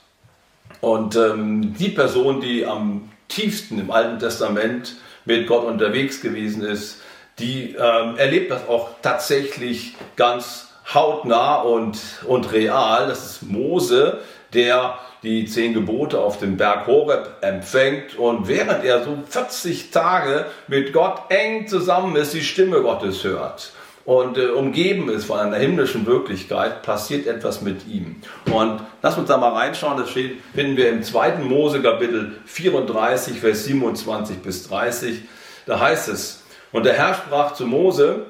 Und 0.81 1.17
ähm, 1.17 1.75
die 1.75 1.89
Person, 1.89 2.41
die 2.41 2.65
am 2.65 3.11
tiefsten 3.29 3.79
im 3.79 3.91
Alten 3.91 4.19
Testament 4.19 4.97
mit 5.25 5.47
Gott 5.47 5.65
unterwegs 5.65 6.21
gewesen 6.21 6.63
ist, 6.63 7.03
die 7.39 7.75
ähm, 7.75 8.17
erlebt 8.17 8.51
das 8.51 8.69
auch 8.69 8.91
tatsächlich 9.03 9.95
ganz 10.17 10.69
hautnah 10.93 11.57
und, 11.57 11.99
und 12.27 12.53
real. 12.53 13.09
Das 13.09 13.25
ist 13.25 13.43
Mose, 13.43 14.21
der 14.53 14.99
die 15.23 15.47
zehn 15.47 15.75
Gebote 15.75 16.21
auf 16.21 16.39
dem 16.39 16.57
Berg 16.57 16.87
Horeb 16.87 17.37
empfängt 17.41 18.17
und 18.17 18.49
während 18.49 18.85
er 18.85 19.05
so 19.05 19.19
40 19.29 19.91
Tage 19.91 20.47
mit 20.69 20.93
Gott 20.93 21.23
eng 21.31 21.67
zusammen 21.67 22.15
ist, 22.17 22.35
die 22.35 22.43
Stimme 22.43 22.83
Gottes 22.83 23.25
hört 23.25 23.73
und 24.09 24.39
äh, 24.39 24.47
umgeben 24.47 25.11
ist 25.11 25.27
von 25.27 25.39
einer 25.39 25.59
himmlischen 25.59 26.07
Wirklichkeit, 26.07 26.83
passiert 26.83 27.27
etwas 27.27 27.61
mit 27.61 27.87
ihm. 27.87 28.17
Und 28.51 28.81
lass 29.03 29.19
uns 29.19 29.29
da 29.29 29.37
mal 29.37 29.53
reinschauen, 29.53 29.99
das 29.99 30.09
steht, 30.09 30.39
finden 30.55 30.79
wir 30.79 30.89
im 30.89 31.03
2. 31.03 31.33
Mose 31.41 31.83
Kapitel 31.83 32.39
34, 32.47 33.39
Vers 33.39 33.67
27 33.67 34.39
bis 34.39 34.67
30. 34.67 35.21
Da 35.67 35.79
heißt 35.79 36.09
es, 36.09 36.43
und 36.73 36.87
der 36.87 36.95
Herr 36.95 37.13
sprach 37.13 37.53
zu 37.53 37.67
Mose, 37.67 38.25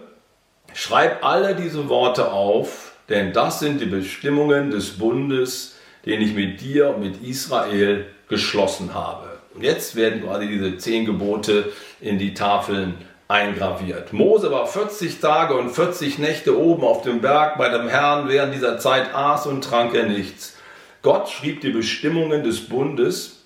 schreib 0.75 1.25
alle 1.25 1.55
diese 1.55 1.89
Worte 1.89 2.33
auf, 2.33 2.95
denn 3.09 3.33
das 3.33 3.61
sind 3.61 3.81
die 3.81 3.87
Bestimmungen 3.87 4.73
des 4.73 4.99
Bundes, 4.99 5.77
den 6.07 6.21
ich 6.21 6.35
mit 6.35 6.61
dir 6.61 6.91
und 6.91 7.01
mit 7.01 7.23
Israel 7.23 8.07
geschlossen 8.29 8.95
habe. 8.95 9.39
Und 9.55 9.65
jetzt 9.65 9.97
werden 9.97 10.23
quasi 10.23 10.47
diese 10.47 10.79
zehn 10.79 11.05
Gebote 11.05 11.73
in 12.01 12.19
die 12.19 12.35
Tafeln 12.35 12.95
eingraviert. 13.29 14.13
Mose 14.13 14.51
war 14.51 14.67
40 14.67 15.21
Tage 15.21 15.55
und 15.55 15.71
40 15.71 16.19
Nächte 16.19 16.59
oben 16.59 16.83
auf 16.85 17.03
dem 17.03 17.21
Berg 17.21 17.59
bei 17.59 17.69
dem 17.69 17.89
Herrn. 17.89 18.29
Während 18.29 18.55
dieser 18.55 18.79
Zeit 18.79 19.15
aß 19.15 19.47
und 19.47 19.63
trank 19.63 19.95
er 19.95 20.07
nichts. 20.07 20.57
Gott 21.03 21.29
schrieb 21.29 21.61
die 21.61 21.71
Bestimmungen 21.71 22.43
des 22.43 22.69
Bundes, 22.69 23.45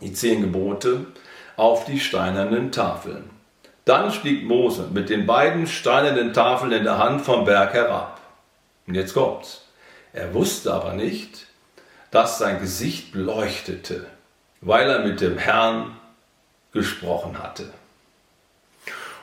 die 0.00 0.12
zehn 0.12 0.40
Gebote, 0.40 1.06
auf 1.56 1.84
die 1.84 1.98
steinernen 1.98 2.70
Tafeln. 2.70 3.30
Dann 3.84 4.12
stieg 4.12 4.44
Mose 4.44 4.88
mit 4.92 5.08
den 5.08 5.26
beiden 5.26 5.66
steinernen 5.66 6.32
Tafeln 6.32 6.72
in 6.72 6.84
der 6.84 6.98
Hand 6.98 7.22
vom 7.22 7.44
Berg 7.44 7.72
herab. 7.74 8.20
Und 8.86 8.94
jetzt 8.94 9.14
kommt's. 9.14 9.64
Er 10.12 10.32
wusste 10.34 10.72
aber 10.72 10.92
nicht, 10.92 11.47
dass 12.10 12.38
sein 12.38 12.60
Gesicht 12.60 13.14
leuchtete, 13.14 14.06
weil 14.60 14.88
er 14.90 15.00
mit 15.00 15.20
dem 15.20 15.38
Herrn 15.38 15.96
gesprochen 16.72 17.42
hatte. 17.42 17.70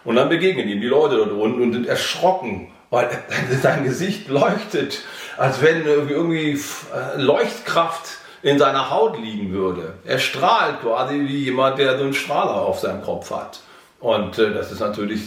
Und 0.03 0.15
dann 0.15 0.29
begegnen 0.29 0.69
ihm 0.69 0.81
die 0.81 0.87
Leute 0.87 1.17
dort 1.17 1.31
unten 1.31 1.61
und 1.61 1.73
sind 1.73 1.87
erschrocken, 1.87 2.71
weil 2.91 3.09
sein 3.61 3.83
Gesicht 3.83 4.27
leuchtet, 4.29 5.01
als 5.37 5.61
wenn 5.61 5.85
irgendwie 5.85 6.51
äh, 6.51 7.21
Leuchtkraft 7.21 8.19
in 8.43 8.59
seiner 8.59 8.91
Haut 8.91 9.19
liegen 9.19 9.51
würde. 9.51 9.95
Er 10.05 10.19
strahlt 10.19 10.81
quasi 10.81 11.15
wie 11.15 11.45
jemand, 11.45 11.79
der 11.79 11.97
so 11.97 12.03
einen 12.03 12.13
Strahler 12.13 12.61
auf 12.61 12.79
seinem 12.79 13.01
Kopf 13.01 13.31
hat. 13.31 13.61
Und 13.99 14.37
äh, 14.37 14.53
das 14.53 14.71
ist 14.71 14.79
natürlich 14.79 15.21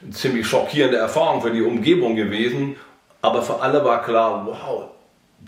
eine 0.00 0.12
ziemlich 0.12 0.46
schockierende 0.46 0.96
Erfahrung 0.96 1.42
für 1.42 1.50
die 1.50 1.62
Umgebung 1.62 2.16
gewesen. 2.16 2.76
Aber 3.20 3.42
für 3.42 3.60
alle 3.60 3.84
war 3.84 4.02
klar, 4.02 4.46
wow, 4.46 4.88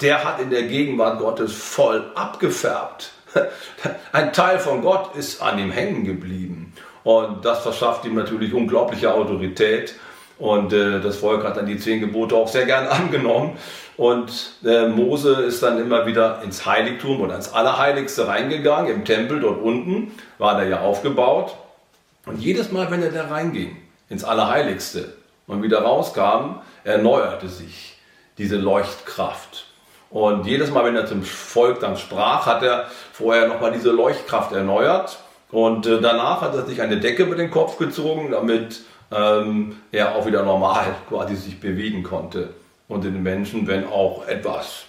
der 0.00 0.24
hat 0.24 0.40
in 0.40 0.50
der 0.50 0.64
Gegenwart 0.64 1.18
Gottes 1.18 1.52
voll 1.52 2.10
abgefärbt. 2.14 3.12
Ein 4.12 4.32
Teil 4.32 4.58
von 4.58 4.82
Gott 4.82 5.14
ist 5.16 5.40
an 5.40 5.58
ihm 5.58 5.70
hängen 5.70 6.04
geblieben. 6.04 6.72
Und 7.04 7.44
das 7.44 7.60
verschafft 7.62 8.04
ihm 8.04 8.14
natürlich 8.14 8.54
unglaubliche 8.54 9.12
Autorität. 9.12 9.94
Und 10.38 10.72
äh, 10.72 11.00
das 11.00 11.18
Volk 11.18 11.44
hat 11.44 11.56
dann 11.56 11.66
die 11.66 11.78
zehn 11.78 12.00
Gebote 12.00 12.34
auch 12.34 12.48
sehr 12.48 12.66
gern 12.66 12.86
angenommen. 12.88 13.56
Und 13.96 14.54
äh, 14.64 14.88
Mose 14.88 15.34
ist 15.42 15.62
dann 15.62 15.78
immer 15.78 16.06
wieder 16.06 16.42
ins 16.42 16.66
Heiligtum 16.66 17.20
oder 17.20 17.36
ins 17.36 17.52
Allerheiligste 17.52 18.26
reingegangen, 18.26 18.92
im 18.92 19.04
Tempel 19.04 19.38
dort 19.38 19.62
unten, 19.62 20.12
war 20.38 20.56
der 20.56 20.66
ja 20.66 20.80
aufgebaut. 20.80 21.56
Und 22.26 22.40
jedes 22.40 22.72
Mal, 22.72 22.90
wenn 22.90 23.02
er 23.02 23.12
da 23.12 23.28
reinging, 23.28 23.76
ins 24.08 24.24
Allerheiligste 24.24 25.14
und 25.46 25.62
wieder 25.62 25.82
rauskam, 25.82 26.56
erneuerte 26.82 27.48
sich 27.48 27.96
diese 28.38 28.56
Leuchtkraft. 28.56 29.63
Und 30.14 30.46
jedes 30.46 30.70
Mal, 30.70 30.84
wenn 30.84 30.94
er 30.94 31.06
zum 31.06 31.24
Volk 31.24 31.80
dann 31.80 31.96
sprach, 31.96 32.46
hat 32.46 32.62
er 32.62 32.88
vorher 33.12 33.48
nochmal 33.48 33.72
diese 33.72 33.90
Leuchtkraft 33.90 34.52
erneuert. 34.52 35.18
Und 35.50 35.86
äh, 35.86 36.00
danach 36.00 36.40
hat 36.40 36.54
er 36.54 36.64
sich 36.66 36.80
eine 36.80 37.00
Decke 37.00 37.24
über 37.24 37.34
den 37.34 37.50
Kopf 37.50 37.78
gezogen, 37.78 38.30
damit 38.30 38.82
ähm, 39.10 39.74
er 39.90 40.14
auch 40.14 40.24
wieder 40.24 40.44
normal 40.44 40.94
quasi 41.08 41.34
sich 41.34 41.58
bewegen 41.58 42.04
konnte. 42.04 42.50
Und 42.86 43.02
den 43.02 43.24
Menschen, 43.24 43.66
wenn 43.66 43.88
auch 43.88 44.24
etwas 44.28 44.84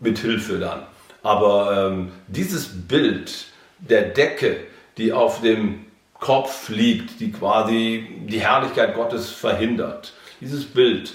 mit 0.00 0.18
Hilfe 0.18 0.58
dann. 0.58 0.82
Aber 1.22 1.86
ähm, 1.90 2.12
dieses 2.26 2.86
Bild 2.86 3.46
der 3.78 4.02
Decke, 4.02 4.58
die 4.98 5.14
auf 5.14 5.40
dem 5.40 5.86
Kopf 6.20 6.68
liegt, 6.68 7.20
die 7.20 7.32
quasi 7.32 8.06
die 8.28 8.40
Herrlichkeit 8.40 8.96
Gottes 8.96 9.30
verhindert, 9.30 10.12
dieses 10.42 10.66
Bild 10.66 11.14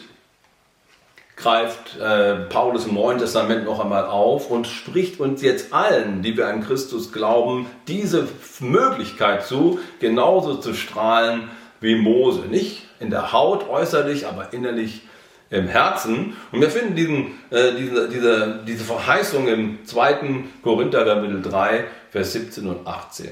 greift 1.37 1.97
äh, 1.99 2.35
Paulus 2.49 2.87
im 2.87 2.95
Neuen 2.95 3.19
Testament 3.19 3.63
noch 3.65 3.79
einmal 3.79 4.05
auf 4.05 4.49
und 4.49 4.65
spricht 4.65 5.19
uns 5.19 5.43
jetzt 5.43 5.71
allen, 5.71 6.23
die 6.23 6.35
wir 6.35 6.47
an 6.47 6.63
Christus 6.63 7.13
glauben, 7.13 7.67
diese 7.87 8.27
Möglichkeit 8.59 9.45
zu, 9.45 9.79
genauso 9.99 10.55
zu 10.55 10.73
strahlen 10.73 11.49
wie 11.79 11.95
Mose. 11.95 12.41
Nicht 12.49 12.81
in 12.99 13.11
der 13.11 13.31
Haut 13.31 13.69
äußerlich, 13.69 14.25
aber 14.25 14.51
innerlich 14.51 15.03
im 15.51 15.67
Herzen. 15.67 16.35
Und 16.51 16.59
wir 16.59 16.71
finden 16.71 16.95
diesen, 16.95 17.39
äh, 17.51 17.73
diese, 17.77 18.09
diese, 18.09 18.59
diese 18.67 18.83
Verheißung 18.83 19.47
im 19.47 19.85
2. 19.85 20.43
Korinther 20.63 21.05
Kapitel 21.05 21.43
3, 21.43 21.85
Vers 22.09 22.33
17 22.33 22.67
und 22.67 22.87
18. 22.87 23.29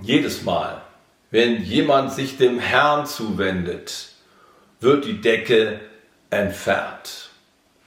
Jedes 0.00 0.44
Mal, 0.44 0.80
wenn 1.32 1.60
jemand 1.62 2.12
sich 2.12 2.38
dem 2.38 2.60
Herrn 2.60 3.04
zuwendet, 3.04 4.10
wird 4.80 5.04
die 5.04 5.20
Decke 5.20 5.80
entfernt. 6.30 7.30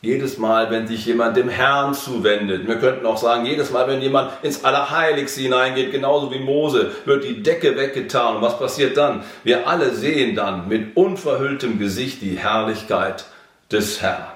Jedes 0.01 0.37
Mal, 0.37 0.69
wenn 0.69 0.85
sich 0.85 1.05
jemand 1.05 1.37
dem 1.37 1.47
Herrn 1.47 1.93
zuwendet, 1.93 2.67
wir 2.67 2.75
könnten 2.75 3.05
auch 3.05 3.17
sagen, 3.17 3.45
jedes 3.45 3.71
Mal, 3.71 3.87
wenn 3.87 4.01
jemand 4.01 4.33
ins 4.43 4.65
Allerheiligste 4.65 5.39
hineingeht, 5.39 5.93
genauso 5.93 6.29
wie 6.33 6.39
Mose, 6.39 6.91
wird 7.05 7.23
die 7.23 7.41
Decke 7.41 7.77
weggetan. 7.77 8.35
Und 8.35 8.41
was 8.41 8.59
passiert 8.59 8.97
dann? 8.97 9.23
Wir 9.45 9.65
alle 9.65 9.91
sehen 9.95 10.35
dann 10.35 10.67
mit 10.67 10.97
unverhülltem 10.97 11.79
Gesicht 11.79 12.21
die 12.21 12.37
Herrlichkeit 12.37 13.23
des 13.71 14.01
Herrn. 14.01 14.33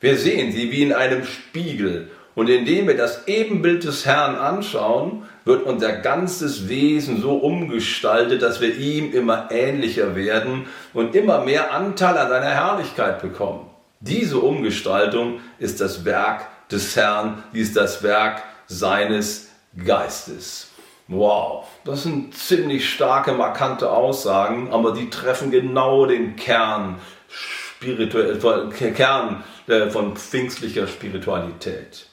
Wir 0.00 0.16
sehen 0.16 0.52
sie 0.52 0.70
wie 0.70 0.84
in 0.84 0.94
einem 0.94 1.24
Spiegel. 1.26 2.10
Und 2.34 2.48
indem 2.48 2.86
wir 2.86 2.96
das 2.96 3.26
Ebenbild 3.26 3.84
des 3.84 4.06
Herrn 4.06 4.36
anschauen, 4.36 5.24
wird 5.48 5.64
unser 5.64 5.92
ganzes 5.92 6.68
Wesen 6.68 7.22
so 7.22 7.32
umgestaltet, 7.38 8.42
dass 8.42 8.60
wir 8.60 8.76
ihm 8.76 9.12
immer 9.12 9.48
ähnlicher 9.50 10.14
werden 10.14 10.66
und 10.92 11.16
immer 11.16 11.40
mehr 11.40 11.72
Anteil 11.72 12.16
an 12.18 12.28
seiner 12.28 12.50
Herrlichkeit 12.50 13.22
bekommen. 13.22 13.68
Diese 14.00 14.38
Umgestaltung 14.38 15.40
ist 15.58 15.80
das 15.80 16.04
Werk 16.04 16.46
des 16.70 16.94
Herrn, 16.94 17.42
dies 17.52 17.68
ist 17.68 17.76
das 17.76 18.02
Werk 18.02 18.42
seines 18.66 19.48
Geistes. 19.84 20.68
Wow, 21.08 21.66
das 21.84 22.02
sind 22.02 22.34
ziemlich 22.34 22.90
starke, 22.90 23.32
markante 23.32 23.90
Aussagen, 23.90 24.70
aber 24.70 24.92
die 24.92 25.08
treffen 25.08 25.50
genau 25.50 26.04
den 26.04 26.36
Kern, 26.36 26.98
spirituell, 27.28 28.68
Kern 28.94 29.42
äh, 29.66 29.88
von 29.88 30.14
pfingstlicher 30.14 30.86
Spiritualität. 30.86 32.06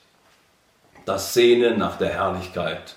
Das 1.03 1.33
Sehnen 1.33 1.77
nach 1.77 1.97
der 1.97 2.09
Herrlichkeit 2.09 2.95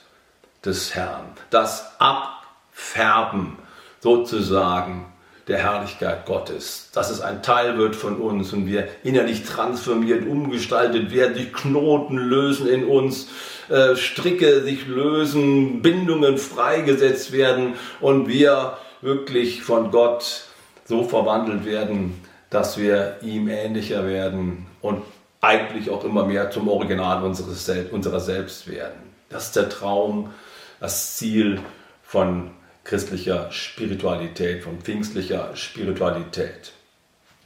des 0.68 0.94
Herrn, 0.94 1.25
das 1.50 1.98
Abfärben 1.98 3.56
sozusagen 4.00 5.06
der 5.48 5.58
Herrlichkeit 5.58 6.26
Gottes, 6.26 6.90
dass 6.92 7.10
es 7.10 7.22
ein 7.22 7.42
Teil 7.42 7.78
wird 7.78 7.96
von 7.96 8.16
uns 8.18 8.52
und 8.52 8.66
wir 8.66 8.87
innerlich 9.02 9.44
transformiert, 9.44 10.28
umgestaltet 10.28 11.10
werden, 11.10 11.34
die 11.38 11.50
Knoten 11.50 12.18
lösen 12.18 12.68
in 12.68 12.84
uns, 12.84 13.28
äh, 13.70 13.96
Stricke 13.96 14.60
sich 14.60 14.87
lösen, 14.87 15.80
Bindungen 15.80 16.37
freigesetzt 16.37 17.32
werden 17.32 17.75
und 18.00 18.28
wir 18.28 18.76
wirklich 19.00 19.62
von 19.62 19.90
Gott 19.90 20.44
so 20.84 21.04
verwandelt 21.04 21.64
werden, 21.64 22.22
dass 22.50 22.76
wir 22.76 23.16
ihm 23.22 23.48
ähnlicher 23.48 24.06
werden 24.06 24.66
und 24.82 25.02
eigentlich 25.40 25.88
auch 25.88 26.04
immer 26.04 26.26
mehr 26.26 26.50
zum 26.50 26.68
Original 26.68 27.22
unseres, 27.22 27.70
unserer 27.90 28.20
selbst 28.20 28.70
werden. 28.70 29.08
Das 29.30 29.46
ist 29.46 29.56
der 29.56 29.68
Traum, 29.68 30.30
das 30.80 31.16
Ziel 31.16 31.61
von 32.02 32.50
christlicher 32.85 33.50
Spiritualität, 33.52 34.64
von 34.64 34.80
pfingstlicher 34.80 35.54
Spiritualität. 35.54 36.73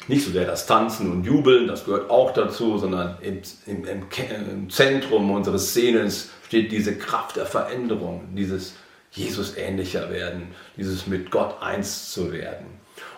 Nicht 0.08 0.24
so 0.24 0.32
sehr 0.32 0.44
das 0.44 0.66
Tanzen 0.66 1.12
und 1.12 1.24
Jubeln, 1.24 1.66
das 1.66 1.84
gehört 1.84 2.10
auch 2.10 2.32
dazu, 2.32 2.78
sondern 2.78 3.18
im, 3.20 3.42
im, 3.66 3.84
im 3.84 4.70
Zentrum 4.70 5.30
unseres 5.30 5.74
Sehnens 5.74 6.30
steht 6.46 6.72
diese 6.72 6.96
Kraft 6.96 7.36
der 7.36 7.46
Veränderung, 7.46 8.28
dieses 8.34 8.74
Jesus 9.12 9.56
ähnlicher 9.56 10.10
werden, 10.10 10.54
dieses 10.76 11.06
mit 11.06 11.30
Gott 11.30 11.60
eins 11.60 12.10
zu 12.12 12.32
werden. 12.32 12.66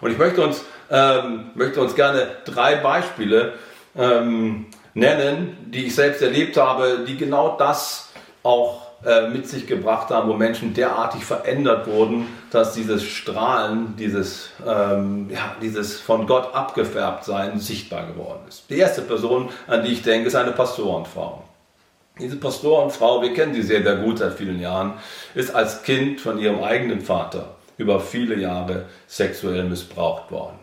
Und 0.00 0.10
ich 0.10 0.18
möchte 0.18 0.42
uns, 0.42 0.64
ähm, 0.90 1.50
möchte 1.54 1.80
uns 1.80 1.94
gerne 1.94 2.28
drei 2.44 2.76
Beispiele 2.76 3.54
ähm, 3.96 4.66
nennen, 4.92 5.56
die 5.70 5.86
ich 5.86 5.94
selbst 5.94 6.20
erlebt 6.20 6.56
habe, 6.56 7.04
die 7.06 7.16
genau 7.16 7.56
das 7.56 8.10
auch 8.42 8.83
äh, 9.04 9.28
mit 9.28 9.48
sich 9.48 9.66
gebracht 9.66 10.10
haben, 10.10 10.28
wo 10.28 10.34
Menschen 10.34 10.72
derartig 10.72 11.24
verändert 11.24 11.86
wurden, 11.86 12.26
dass 12.50 12.72
dieses 12.72 13.02
Strahlen, 13.02 13.94
dieses, 13.98 14.50
ähm, 14.66 15.28
ja, 15.30 15.56
dieses 15.60 16.00
von 16.00 16.26
Gott 16.26 16.54
abgefärbt 16.54 17.24
sein 17.24 17.60
sichtbar 17.60 18.06
geworden 18.06 18.40
ist. 18.48 18.64
Die 18.70 18.78
erste 18.78 19.02
Person, 19.02 19.50
an 19.66 19.82
die 19.82 19.92
ich 19.92 20.02
denke, 20.02 20.28
ist 20.28 20.34
eine 20.34 20.52
Pastorenfrau. 20.52 21.44
Diese 22.18 22.36
Pastorenfrau, 22.36 23.22
wir 23.22 23.34
kennen 23.34 23.54
sie 23.54 23.62
sehr, 23.62 23.82
sehr 23.82 23.96
gut 23.96 24.18
seit 24.18 24.34
vielen 24.34 24.60
Jahren, 24.60 24.94
ist 25.34 25.54
als 25.54 25.82
Kind 25.82 26.20
von 26.20 26.38
ihrem 26.38 26.62
eigenen 26.62 27.00
Vater 27.00 27.56
über 27.76 28.00
viele 28.00 28.36
Jahre 28.36 28.86
sexuell 29.06 29.64
missbraucht 29.64 30.30
worden. 30.30 30.58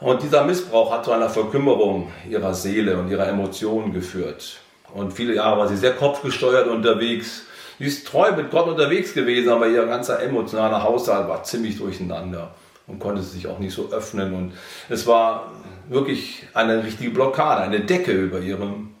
Und 0.00 0.22
dieser 0.22 0.44
Missbrauch 0.44 0.90
hat 0.92 1.04
zu 1.04 1.12
einer 1.12 1.28
Verkümmerung 1.28 2.10
ihrer 2.28 2.54
Seele 2.54 2.98
und 2.98 3.10
ihrer 3.10 3.28
Emotionen 3.28 3.92
geführt. 3.92 4.60
Und 4.94 5.12
viele 5.12 5.34
Jahre 5.34 5.58
war 5.58 5.68
sie 5.68 5.76
sehr 5.76 5.94
kopfgesteuert 5.94 6.68
unterwegs. 6.68 7.42
Sie 7.78 7.86
ist 7.86 8.06
treu 8.06 8.32
mit 8.32 8.50
Gott 8.50 8.68
unterwegs 8.68 9.14
gewesen, 9.14 9.48
aber 9.48 9.68
ihr 9.68 9.86
ganzer 9.86 10.22
emotionaler 10.22 10.82
Haushalt 10.82 11.28
war 11.28 11.44
ziemlich 11.44 11.78
durcheinander 11.78 12.50
und 12.86 12.98
konnte 12.98 13.22
sich 13.22 13.46
auch 13.46 13.58
nicht 13.58 13.74
so 13.74 13.90
öffnen. 13.90 14.34
Und 14.34 14.52
es 14.88 15.06
war 15.06 15.52
wirklich 15.88 16.46
eine 16.54 16.84
richtige 16.84 17.10
Blockade, 17.10 17.62
eine 17.62 17.80
Decke 17.80 18.12
über 18.12 18.40
ihrem, 18.40 18.94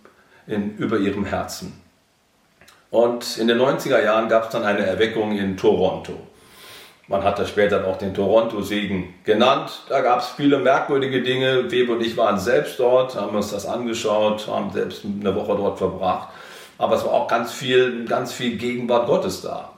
in, 0.46 0.76
über 0.76 0.98
ihrem 0.98 1.24
Herzen. 1.24 1.80
Und 2.90 3.38
in 3.38 3.48
den 3.48 3.58
90er 3.58 4.02
Jahren 4.02 4.28
gab 4.28 4.44
es 4.44 4.50
dann 4.50 4.64
eine 4.64 4.84
Erweckung 4.84 5.36
in 5.36 5.56
Toronto. 5.56 6.14
Man 7.10 7.24
hat 7.24 7.40
das 7.40 7.48
später 7.48 7.84
auch 7.88 7.98
den 7.98 8.14
Toronto-Segen 8.14 9.12
genannt. 9.24 9.82
Da 9.88 10.00
gab 10.00 10.20
es 10.20 10.28
viele 10.28 10.58
merkwürdige 10.58 11.22
Dinge. 11.22 11.68
Weber 11.68 11.94
und 11.94 12.02
ich 12.02 12.16
waren 12.16 12.38
selbst 12.38 12.78
dort, 12.78 13.16
haben 13.16 13.34
uns 13.34 13.50
das 13.50 13.66
angeschaut, 13.66 14.46
haben 14.46 14.70
selbst 14.70 15.02
eine 15.04 15.34
Woche 15.34 15.56
dort 15.56 15.78
verbracht. 15.78 16.28
Aber 16.78 16.94
es 16.94 17.04
war 17.04 17.12
auch 17.12 17.26
ganz 17.26 17.52
viel, 17.52 18.04
ganz 18.04 18.32
viel 18.32 18.56
Gegenwart 18.56 19.08
Gottes 19.08 19.42
da. 19.42 19.72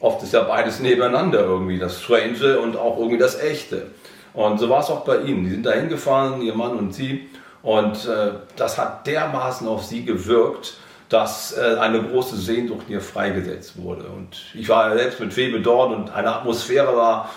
Oft 0.00 0.24
ist 0.24 0.32
ja 0.32 0.42
beides 0.42 0.80
nebeneinander 0.80 1.44
irgendwie, 1.44 1.78
das 1.78 2.02
Strange 2.02 2.58
und 2.58 2.76
auch 2.76 2.98
irgendwie 2.98 3.18
das 3.18 3.40
Echte. 3.40 3.86
Und 4.34 4.58
so 4.58 4.68
war 4.68 4.80
es 4.80 4.90
auch 4.90 5.04
bei 5.04 5.18
ihnen. 5.18 5.44
Die 5.44 5.50
sind 5.50 5.64
da 5.64 5.70
hingefahren, 5.70 6.42
ihr 6.42 6.56
Mann 6.56 6.76
und 6.76 6.92
sie. 6.92 7.28
Und 7.62 8.08
äh, 8.08 8.32
das 8.56 8.76
hat 8.76 9.06
dermaßen 9.06 9.68
auf 9.68 9.84
sie 9.84 10.04
gewirkt, 10.04 10.78
dass 11.12 11.56
äh, 11.56 11.76
eine 11.78 12.02
große 12.02 12.36
Sehnsucht 12.36 12.86
hier 12.88 13.02
freigesetzt 13.02 13.74
wurde. 13.76 14.04
Und 14.04 14.36
ich 14.54 14.68
war 14.68 14.96
selbst 14.96 15.20
mit 15.20 15.34
Febe 15.34 15.60
dort 15.60 15.92
und 15.92 16.10
eine 16.10 16.34
Atmosphäre 16.34 16.96
war 16.96 17.28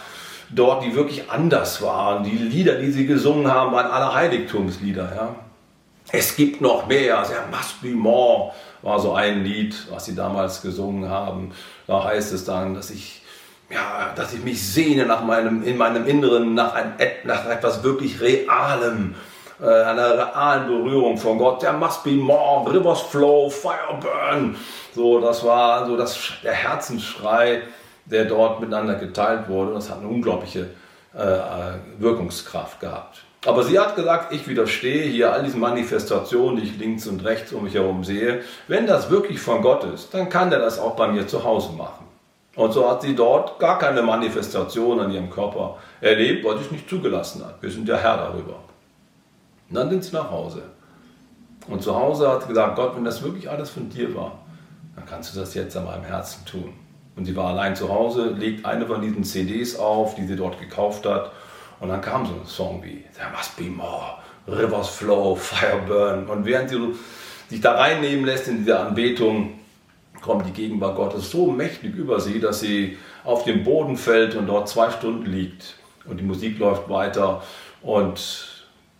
dort, 0.49 0.83
die 0.83 0.95
wirklich 0.95 1.29
anders 1.29 1.81
war. 1.81 2.17
Und 2.17 2.23
die 2.23 2.37
Lieder, 2.37 2.75
die 2.75 2.91
sie 2.91 3.05
gesungen 3.05 3.51
haben, 3.51 3.73
waren 3.73 3.91
alle 3.91 4.13
Heiligtumslieder. 4.13 5.11
Ja. 5.15 5.35
Es 6.11 6.37
gibt 6.37 6.61
noch 6.61 6.87
mehr, 6.87 7.23
there 7.23 7.43
must 7.51 7.81
be 7.81 7.89
more, 7.89 8.53
war 8.81 8.99
so 8.99 9.13
ein 9.13 9.43
Lied, 9.43 9.75
was 9.89 10.05
sie 10.05 10.15
damals 10.15 10.61
gesungen 10.61 11.09
haben. 11.09 11.51
Da 11.85 12.03
heißt 12.05 12.31
es 12.31 12.45
dann, 12.45 12.75
dass 12.75 12.91
ich, 12.91 13.23
ja, 13.69 14.13
dass 14.15 14.33
ich 14.33 14.41
mich 14.41 14.65
sehne 14.65 15.05
nach 15.05 15.23
meinem, 15.23 15.63
in 15.63 15.75
meinem 15.75 16.07
Inneren 16.07 16.53
nach, 16.53 16.75
ein, 16.75 16.93
nach 17.25 17.49
etwas 17.49 17.83
wirklich 17.83 18.21
Realem 18.21 19.15
äh, 19.61 19.65
einer 19.65 20.17
realen 20.17 20.67
Berührung 20.67 21.17
von 21.17 21.37
Gott. 21.37 21.61
There 21.61 21.73
must 21.73 22.03
be 22.03 22.11
more, 22.11 22.71
rivers 22.71 23.01
flow, 23.01 23.49
fire 23.49 23.99
burn. 23.99 24.55
So, 24.93 25.19
das 25.19 25.43
war 25.43 25.85
so 25.85 25.97
das, 25.97 26.17
der 26.43 26.53
Herzensschrei, 26.53 27.63
der 28.05 28.25
dort 28.25 28.59
miteinander 28.59 28.95
geteilt 28.95 29.47
wurde. 29.47 29.73
Das 29.73 29.89
hat 29.89 29.99
eine 29.99 30.07
unglaubliche 30.07 30.69
äh, 31.13 31.99
Wirkungskraft 31.99 32.79
gehabt. 32.79 33.21
Aber 33.45 33.63
sie 33.63 33.77
hat 33.79 33.95
gesagt, 33.95 34.33
ich 34.33 34.47
widerstehe 34.47 35.03
hier 35.03 35.31
all 35.31 35.43
diesen 35.43 35.59
Manifestationen, 35.59 36.57
die 36.57 36.63
ich 36.63 36.77
links 36.77 37.05
und 37.05 37.23
rechts 37.23 37.53
um 37.53 37.63
mich 37.63 37.75
herum 37.75 38.03
sehe. 38.03 38.41
Wenn 38.67 38.87
das 38.87 39.09
wirklich 39.11 39.39
von 39.39 39.61
Gott 39.61 39.83
ist, 39.83 40.13
dann 40.13 40.29
kann 40.29 40.51
er 40.51 40.59
das 40.59 40.79
auch 40.79 40.95
bei 40.95 41.07
mir 41.07 41.27
zu 41.27 41.43
Hause 41.43 41.73
machen. 41.73 42.05
Und 42.55 42.71
so 42.71 42.89
hat 42.89 43.01
sie 43.01 43.15
dort 43.15 43.59
gar 43.59 43.77
keine 43.77 44.01
Manifestation 44.01 44.99
an 44.99 45.11
ihrem 45.11 45.29
Körper 45.29 45.77
erlebt, 46.01 46.43
weil 46.45 46.57
sie 46.57 46.65
es 46.65 46.71
nicht 46.71 46.89
zugelassen 46.89 47.45
hat. 47.45 47.61
Wir 47.61 47.69
sind 47.69 47.87
ja 47.87 47.97
Herr 47.97 48.17
darüber. 48.17 48.55
Und 49.69 49.75
dann 49.75 49.89
sind 49.89 50.03
sie 50.03 50.15
nach 50.15 50.29
Hause. 50.29 50.63
Und 51.67 51.81
zu 51.81 51.95
Hause 51.95 52.29
hat 52.29 52.43
sie 52.43 52.49
gesagt, 52.49 52.75
Gott, 52.75 52.95
wenn 52.95 53.03
das 53.03 53.23
wirklich 53.23 53.49
alles 53.49 53.71
von 53.71 53.89
dir 53.89 54.13
war, 54.15 54.39
dann 54.95 55.05
kannst 55.05 55.35
du 55.35 55.39
das 55.39 55.53
jetzt 55.53 55.75
an 55.75 55.85
meinem 55.85 56.03
Herzen 56.03 56.45
tun. 56.45 56.73
Und 57.15 57.25
sie 57.25 57.35
war 57.35 57.47
allein 57.47 57.75
zu 57.75 57.89
Hause, 57.89 58.35
legt 58.37 58.65
eine 58.65 58.85
von 58.85 59.01
diesen 59.01 59.23
CDs 59.23 59.77
auf, 59.77 60.15
die 60.15 60.27
sie 60.27 60.35
dort 60.35 60.59
gekauft 60.59 61.05
hat. 61.05 61.31
Und 61.79 61.89
dann 61.89 62.01
kam 62.01 62.25
so 62.25 62.33
ein 62.33 62.45
Song 62.45 62.83
wie 62.83 63.03
There 63.15 63.29
must 63.35 63.55
be 63.57 63.63
more, 63.63 64.17
Rivers 64.47 64.89
flow, 64.89 65.35
fire 65.35 65.81
burn. 65.87 66.27
Und 66.27 66.45
während 66.45 66.69
sie 66.69 66.93
sich 67.49 67.61
da 67.61 67.73
reinnehmen 67.73 68.25
lässt 68.25 68.47
in 68.47 68.59
diese 68.59 68.79
Anbetung, 68.79 69.59
kommt 70.21 70.47
die 70.47 70.51
Gegenwart 70.51 70.95
Gottes 70.95 71.31
so 71.31 71.51
mächtig 71.51 71.95
über 71.95 72.19
sie, 72.19 72.39
dass 72.39 72.59
sie 72.59 72.97
auf 73.23 73.43
den 73.43 73.63
Boden 73.63 73.97
fällt 73.97 74.35
und 74.35 74.47
dort 74.47 74.67
zwei 74.67 74.91
Stunden 74.91 75.25
liegt. 75.25 75.75
Und 76.05 76.19
die 76.19 76.23
Musik 76.23 76.59
läuft 76.59 76.89
weiter. 76.89 77.43
Und 77.81 78.54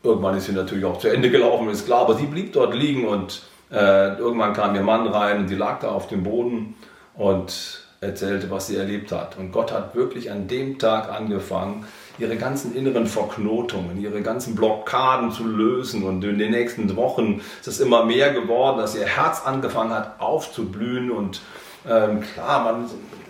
Irgendwann 0.06 0.38
ist 0.38 0.46
sie 0.46 0.54
natürlich 0.54 0.86
auch 0.86 1.00
zu 1.00 1.10
Ende 1.10 1.30
gelaufen, 1.32 1.70
ist 1.70 1.86
klar, 1.86 2.02
aber 2.02 2.16
sie 2.16 2.28
blieb 2.28 2.54
dort 2.54 2.74
liegen 2.74 3.08
und 3.08 3.42
äh, 3.72 4.18
irgendwann 4.18 4.54
kam 4.54 4.76
ihr 4.76 4.84
Mann 4.84 5.08
rein 5.08 5.40
und 5.40 5.48
sie 5.48 5.56
lag 5.56 5.80
da 5.80 5.90
auf 5.90 6.08
dem 6.08 6.24
Boden 6.24 6.76
und 7.16 7.86
erzählte, 8.02 8.52
was 8.52 8.68
sie 8.68 8.78
erlebt 8.78 9.12
hat. 9.12 9.38
Und 9.38 9.52
Gott 9.52 9.72
hat 9.72 9.96
wirklich 9.96 10.32
an 10.32 10.48
dem 10.48 10.78
Tag 10.78 11.12
angefangen, 11.12 11.86
ihre 12.18 12.38
ganzen 12.38 12.76
inneren 12.76 13.08
Verknotungen, 13.08 14.00
ihre 14.00 14.22
ganzen 14.22 14.56
Blockaden 14.56 15.32
zu 15.32 15.46
lösen. 15.46 16.04
Und 16.04 16.24
in 16.24 16.38
den 16.38 16.52
nächsten 16.52 16.96
Wochen 16.96 17.42
ist 17.60 17.68
es 17.68 17.80
immer 17.80 18.06
mehr 18.06 18.32
geworden, 18.32 18.78
dass 18.78 18.96
ihr 18.96 19.06
Herz 19.06 19.42
angefangen 19.46 19.92
hat 19.92 20.20
aufzublühen. 20.20 21.12
Und 21.12 21.42
ähm, 21.90 22.22
klar, 22.22 22.64
man 22.64 22.86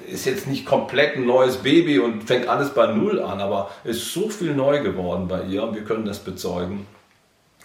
ist 0.08 0.26
jetzt 0.26 0.48
nicht 0.48 0.66
komplett 0.66 1.16
ein 1.16 1.26
neues 1.26 1.58
Baby 1.58 2.00
und 2.00 2.24
fängt 2.24 2.48
alles 2.48 2.74
bei 2.74 2.88
Null 2.88 3.22
an, 3.22 3.40
aber 3.40 3.72
ist 3.84 4.14
so 4.14 4.30
viel 4.30 4.54
neu 4.54 4.82
geworden 4.82 5.28
bei 5.28 5.44
ihr 5.44 5.64
und 5.64 5.76
wir 5.76 5.84
können 5.84 6.06
das 6.06 6.20
bezeugen, 6.20 6.86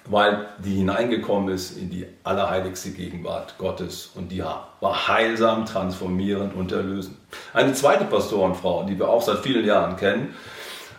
weil 0.06 0.46
die 0.64 0.76
hineingekommen 0.76 1.54
ist 1.54 1.76
in 1.76 1.90
die 1.90 2.06
allerheiligste 2.24 2.90
Gegenwart 2.90 3.56
Gottes 3.58 4.10
und 4.14 4.32
die 4.32 4.42
war 4.42 5.08
heilsam, 5.08 5.66
transformierend 5.66 6.54
und 6.54 6.72
erlösend. 6.72 7.16
Eine 7.52 7.72
zweite 7.74 8.04
Pastorenfrau, 8.04 8.84
die 8.84 8.98
wir 8.98 9.08
auch 9.08 9.22
seit 9.22 9.38
vielen 9.38 9.64
Jahren 9.64 9.96
kennen, 9.96 10.34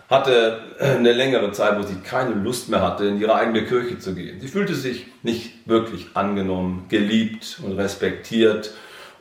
hatte 0.09 0.59
eine 0.79 1.13
längere 1.13 1.53
Zeit, 1.53 1.79
wo 1.79 1.83
sie 1.83 1.95
keine 1.95 2.33
Lust 2.33 2.67
mehr 2.67 2.81
hatte, 2.81 3.05
in 3.05 3.19
ihre 3.19 3.33
eigene 3.33 3.65
Kirche 3.65 3.97
zu 3.97 4.13
gehen. 4.13 4.41
Sie 4.41 4.49
fühlte 4.49 4.75
sich 4.75 5.07
nicht 5.23 5.67
wirklich 5.67 6.07
angenommen, 6.15 6.85
geliebt 6.89 7.61
und 7.63 7.71
respektiert 7.77 8.71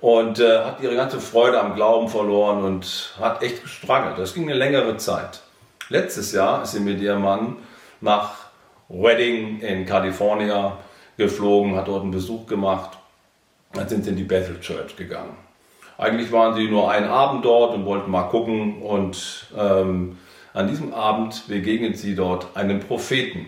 und 0.01 0.39
äh, 0.39 0.65
hat 0.65 0.81
ihre 0.81 0.97
ganze 0.97 1.21
Freude 1.21 1.61
am 1.61 1.75
Glauben 1.75 2.09
verloren 2.09 2.65
und 2.65 3.15
hat 3.19 3.43
echt 3.43 3.63
gestruggelt. 3.63 4.19
Das 4.19 4.35
ging 4.35 4.45
eine 4.45 4.59
längere 4.59 4.97
Zeit. 4.97 5.41
Letztes 5.89 6.33
Jahr 6.33 6.63
ist 6.63 6.73
sie 6.73 6.81
mit 6.81 7.01
ihrem 7.01 7.23
Mann 7.23 7.57
nach 8.01 8.47
Wedding 8.89 9.61
in 9.61 9.87
Kalifornien 9.87 10.73
geflogen, 11.17 11.77
hat 11.77 11.89
dort 11.89 12.03
einen 12.03 12.11
Besuch 12.11 12.47
gemacht. 12.47 12.99
Dann 13.73 13.89
sind 13.89 14.05
sie 14.05 14.11
in 14.11 14.17
die 14.17 14.25
Bethel 14.25 14.59
Church 14.61 14.97
gegangen. 14.97 15.37
Eigentlich 15.99 16.33
waren 16.33 16.55
sie 16.55 16.67
nur 16.67 16.91
einen 16.91 17.09
Abend 17.09 17.45
dort 17.45 17.75
und 17.75 17.85
wollten 17.85 18.11
mal 18.11 18.23
gucken. 18.25 18.81
Und 18.83 19.49
ähm, 19.57 20.19
an 20.55 20.67
diesem 20.67 20.95
Abend 20.95 21.47
begegnet 21.47 21.99
sie 21.99 22.15
dort 22.15 22.57
einem 22.57 22.81
Propheten, 22.81 23.47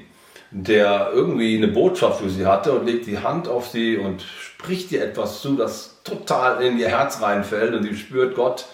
der 0.52 1.10
irgendwie 1.14 1.56
eine 1.56 1.68
Botschaft 1.68 2.20
für 2.20 2.28
sie 2.28 2.44
hatte 2.44 2.72
und 2.72 2.86
legt 2.86 3.06
die 3.06 3.18
Hand 3.18 3.48
auf 3.48 3.68
sie 3.68 3.96
und 3.96 4.22
spricht 4.22 4.92
ihr 4.92 5.02
etwas 5.02 5.40
zu, 5.40 5.56
das 5.56 6.02
total 6.04 6.62
in 6.62 6.78
ihr 6.78 6.88
Herz 6.88 7.22
reinfällt. 7.22 7.74
Und 7.74 7.84
sie 7.84 7.96
spürt, 7.96 8.34
Gott, 8.34 8.66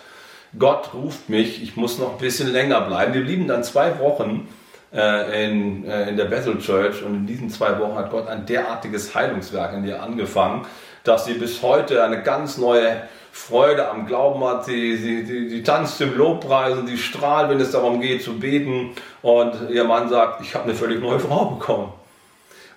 Gott 0.59 0.93
ruft 0.93 1.29
mich, 1.29 1.63
ich 1.63 1.77
muss 1.77 1.99
noch 1.99 2.13
ein 2.13 2.19
bisschen 2.19 2.51
länger 2.53 2.81
bleiben. 2.81 3.15
Wir 3.15 3.23
blieben 3.23 3.47
dann 3.47 3.63
zwei 3.63 4.01
Wochen 4.01 4.49
äh, 4.93 5.47
in, 5.47 5.85
äh, 5.85 6.09
in 6.09 6.17
der 6.17 6.25
Bethel 6.25 6.59
Church 6.59 7.03
und 7.05 7.15
in 7.15 7.27
diesen 7.27 7.49
zwei 7.49 7.79
Wochen 7.79 7.95
hat 7.95 8.11
Gott 8.11 8.27
ein 8.27 8.45
derartiges 8.45 9.15
Heilungswerk 9.15 9.75
in 9.75 9.85
ihr 9.85 10.03
angefangen, 10.03 10.67
dass 11.05 11.27
sie 11.27 11.35
bis 11.35 11.63
heute 11.63 12.03
eine 12.03 12.23
ganz 12.25 12.59
neue 12.59 13.03
Freude 13.33 13.89
am 13.89 14.07
Glauben 14.07 14.43
hat. 14.45 14.65
Sie, 14.65 14.97
sie, 14.97 15.25
sie, 15.25 15.49
sie 15.49 15.63
tanzt 15.63 16.01
im 16.01 16.17
Lobpreis 16.17 16.77
und 16.77 16.87
sie 16.87 16.99
strahlt, 16.99 17.51
wenn 17.51 17.61
es 17.61 17.71
darum 17.71 18.01
geht 18.01 18.23
zu 18.23 18.39
beten. 18.39 18.91
Und 19.23 19.71
ihr 19.71 19.85
Mann 19.85 20.09
sagt, 20.09 20.41
ich 20.43 20.55
habe 20.55 20.65
eine 20.65 20.75
völlig 20.75 21.01
neue 21.01 21.21
Frau 21.21 21.47
bekommen. 21.47 21.93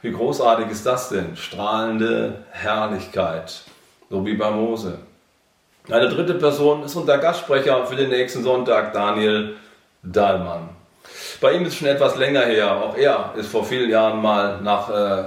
Wie 0.01 0.11
großartig 0.11 0.69
ist 0.69 0.85
das 0.85 1.09
denn? 1.09 1.35
Strahlende 1.35 2.43
Herrlichkeit, 2.51 3.61
so 4.09 4.25
wie 4.25 4.33
bei 4.33 4.49
Mose. 4.49 4.97
Eine 5.89 6.09
dritte 6.09 6.35
Person 6.35 6.83
ist 6.83 6.95
unser 6.95 7.17
Gastsprecher 7.17 7.85
für 7.85 7.95
den 7.95 8.09
nächsten 8.09 8.43
Sonntag, 8.43 8.93
Daniel 8.93 9.55
Dahlmann. 10.03 10.69
Bei 11.39 11.53
ihm 11.53 11.63
ist 11.63 11.69
es 11.69 11.75
schon 11.75 11.87
etwas 11.87 12.15
länger 12.17 12.41
her. 12.41 12.71
Auch 12.71 12.95
er 12.95 13.33
ist 13.35 13.49
vor 13.49 13.65
vielen 13.65 13.89
Jahren 13.89 14.21
mal 14.21 14.61
nach 14.61 14.89
äh, 14.89 15.23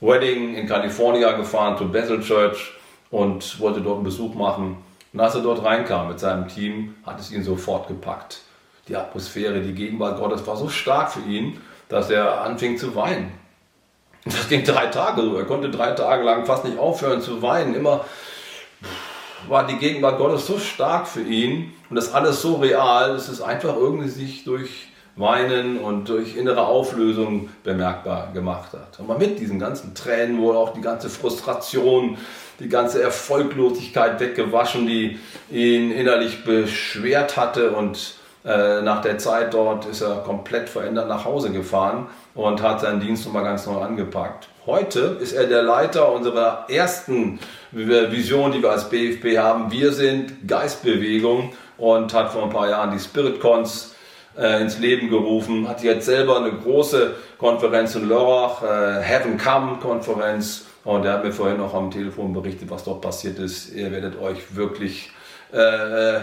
Wedding 0.00 0.54
in 0.54 0.66
Kalifornien 0.66 1.36
gefahren, 1.36 1.76
zu 1.76 1.88
Bethel 1.88 2.20
Church 2.20 2.77
und 3.10 3.60
wollte 3.60 3.80
dort 3.80 3.96
einen 3.96 4.04
Besuch 4.04 4.34
machen. 4.34 4.76
Und 5.12 5.20
als 5.20 5.34
er 5.34 5.40
dort 5.40 5.64
reinkam 5.64 6.08
mit 6.08 6.20
seinem 6.20 6.48
Team, 6.48 6.94
hat 7.04 7.18
es 7.18 7.32
ihn 7.32 7.42
sofort 7.42 7.88
gepackt. 7.88 8.40
Die 8.88 8.96
Atmosphäre, 8.96 9.60
die 9.60 9.74
Gegenwart 9.74 10.18
Gottes 10.18 10.46
war 10.46 10.56
so 10.56 10.68
stark 10.68 11.12
für 11.12 11.20
ihn, 11.20 11.60
dass 11.88 12.10
er 12.10 12.42
anfing 12.42 12.76
zu 12.78 12.94
weinen. 12.94 13.32
Das 14.24 14.48
ging 14.48 14.64
drei 14.64 14.86
Tage 14.86 15.22
so. 15.22 15.36
Er 15.36 15.44
konnte 15.44 15.70
drei 15.70 15.92
Tage 15.92 16.22
lang 16.24 16.44
fast 16.44 16.64
nicht 16.64 16.78
aufhören 16.78 17.20
zu 17.22 17.40
weinen. 17.40 17.74
Immer 17.74 18.04
war 19.46 19.66
die 19.66 19.76
Gegenwart 19.76 20.18
Gottes 20.18 20.46
so 20.46 20.58
stark 20.58 21.06
für 21.06 21.22
ihn 21.22 21.72
und 21.88 21.96
das 21.96 22.12
alles 22.12 22.42
so 22.42 22.56
real, 22.56 23.12
dass 23.12 23.28
es 23.28 23.40
einfach 23.40 23.76
irgendwie 23.76 24.08
sich 24.08 24.44
durch 24.44 24.88
Weinen 25.18 25.78
und 25.78 26.08
durch 26.08 26.36
innere 26.36 26.66
Auflösung 26.66 27.48
bemerkbar 27.64 28.28
gemacht 28.32 28.72
hat. 28.72 29.00
Aber 29.00 29.18
mit 29.18 29.40
diesen 29.40 29.58
ganzen 29.58 29.94
Tränen 29.94 30.40
wohl 30.40 30.56
auch 30.56 30.72
die 30.72 30.80
ganze 30.80 31.10
Frustration, 31.10 32.16
die 32.60 32.68
ganze 32.68 33.02
Erfolglosigkeit 33.02 34.20
weggewaschen, 34.20 34.86
die 34.86 35.18
ihn 35.50 35.90
innerlich 35.90 36.44
beschwert 36.44 37.36
hatte. 37.36 37.72
Und 37.72 38.14
äh, 38.44 38.80
nach 38.82 39.02
der 39.02 39.18
Zeit 39.18 39.54
dort 39.54 39.86
ist 39.86 40.02
er 40.02 40.18
komplett 40.18 40.68
verändert 40.68 41.08
nach 41.08 41.24
Hause 41.24 41.50
gefahren 41.50 42.06
und 42.34 42.62
hat 42.62 42.80
seinen 42.80 43.00
Dienst 43.00 43.26
nochmal 43.26 43.44
ganz 43.44 43.66
neu 43.66 43.80
angepackt. 43.80 44.48
Heute 44.66 45.16
ist 45.20 45.32
er 45.32 45.46
der 45.46 45.62
Leiter 45.62 46.12
unserer 46.12 46.66
ersten 46.68 47.40
Vision, 47.72 48.52
die 48.52 48.62
wir 48.62 48.70
als 48.70 48.88
BFB 48.88 49.38
haben. 49.38 49.72
Wir 49.72 49.92
sind 49.92 50.46
Geistbewegung 50.46 51.52
und 51.76 52.14
hat 52.14 52.32
vor 52.32 52.44
ein 52.44 52.50
paar 52.50 52.68
Jahren 52.68 52.92
die 52.92 53.00
Spirit 53.00 53.40
Cons 53.40 53.94
äh, 54.38 54.60
ins 54.62 54.78
Leben 54.78 55.10
gerufen, 55.10 55.68
hat 55.68 55.82
jetzt 55.82 56.06
selber 56.06 56.36
eine 56.38 56.52
große 56.52 57.14
Konferenz 57.38 57.94
in 57.94 58.08
Lörrach, 58.08 58.62
äh, 58.62 59.02
Heaven 59.02 59.36
Come 59.36 59.78
Konferenz 59.80 60.66
und 60.84 61.04
er 61.04 61.14
hat 61.14 61.24
mir 61.24 61.32
vorhin 61.32 61.60
auch 61.60 61.74
am 61.74 61.90
Telefon 61.90 62.32
berichtet, 62.32 62.70
was 62.70 62.84
dort 62.84 63.00
passiert 63.00 63.38
ist. 63.38 63.74
Ihr 63.74 63.90
werdet 63.90 64.20
euch 64.20 64.54
wirklich 64.54 65.10
äh, 65.52 65.58
äh 65.58 66.20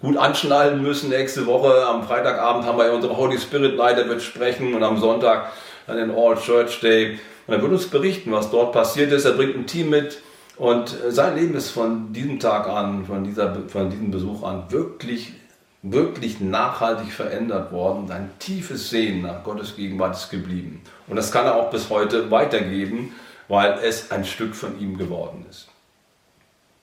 gut 0.00 0.16
anschnallen 0.16 0.82
müssen 0.82 1.10
nächste 1.10 1.46
Woche. 1.46 1.86
Am 1.86 2.02
Freitagabend 2.02 2.66
haben 2.66 2.78
wir 2.78 2.92
unsere 2.92 3.16
Holy 3.16 3.38
Spirit 3.38 3.76
Leiter 3.76 4.08
wird 4.08 4.22
sprechen 4.22 4.74
und 4.74 4.82
am 4.82 4.98
Sonntag 4.98 5.52
dann 5.86 5.96
den 5.96 6.10
All 6.10 6.36
Church 6.36 6.80
Day. 6.80 7.18
Und 7.46 7.54
er 7.54 7.62
wird 7.62 7.72
uns 7.72 7.86
berichten, 7.86 8.32
was 8.32 8.50
dort 8.50 8.72
passiert 8.72 9.12
ist. 9.12 9.26
Er 9.26 9.32
bringt 9.32 9.54
ein 9.56 9.66
Team 9.66 9.90
mit 9.90 10.18
und 10.56 10.96
sein 11.08 11.36
Leben 11.36 11.54
ist 11.54 11.70
von 11.70 12.12
diesem 12.12 12.38
Tag 12.38 12.68
an, 12.68 13.04
von, 13.04 13.24
dieser, 13.24 13.54
von 13.68 13.90
diesem 13.90 14.10
Besuch 14.10 14.42
an 14.42 14.64
wirklich 14.70 15.32
wirklich 15.84 16.40
nachhaltig 16.40 17.12
verändert 17.12 17.70
worden. 17.70 18.10
Ein 18.10 18.30
tiefes 18.38 18.88
Sehen 18.88 19.22
nach 19.22 19.44
Gottes 19.44 19.76
Gegenwart 19.76 20.16
ist 20.16 20.30
geblieben. 20.30 20.82
Und 21.06 21.16
das 21.16 21.30
kann 21.30 21.44
er 21.44 21.56
auch 21.56 21.70
bis 21.70 21.90
heute 21.90 22.30
weitergeben, 22.30 23.14
weil 23.48 23.78
es 23.82 24.10
ein 24.10 24.24
Stück 24.24 24.56
von 24.56 24.80
ihm 24.80 24.96
geworden 24.96 25.44
ist. 25.50 25.68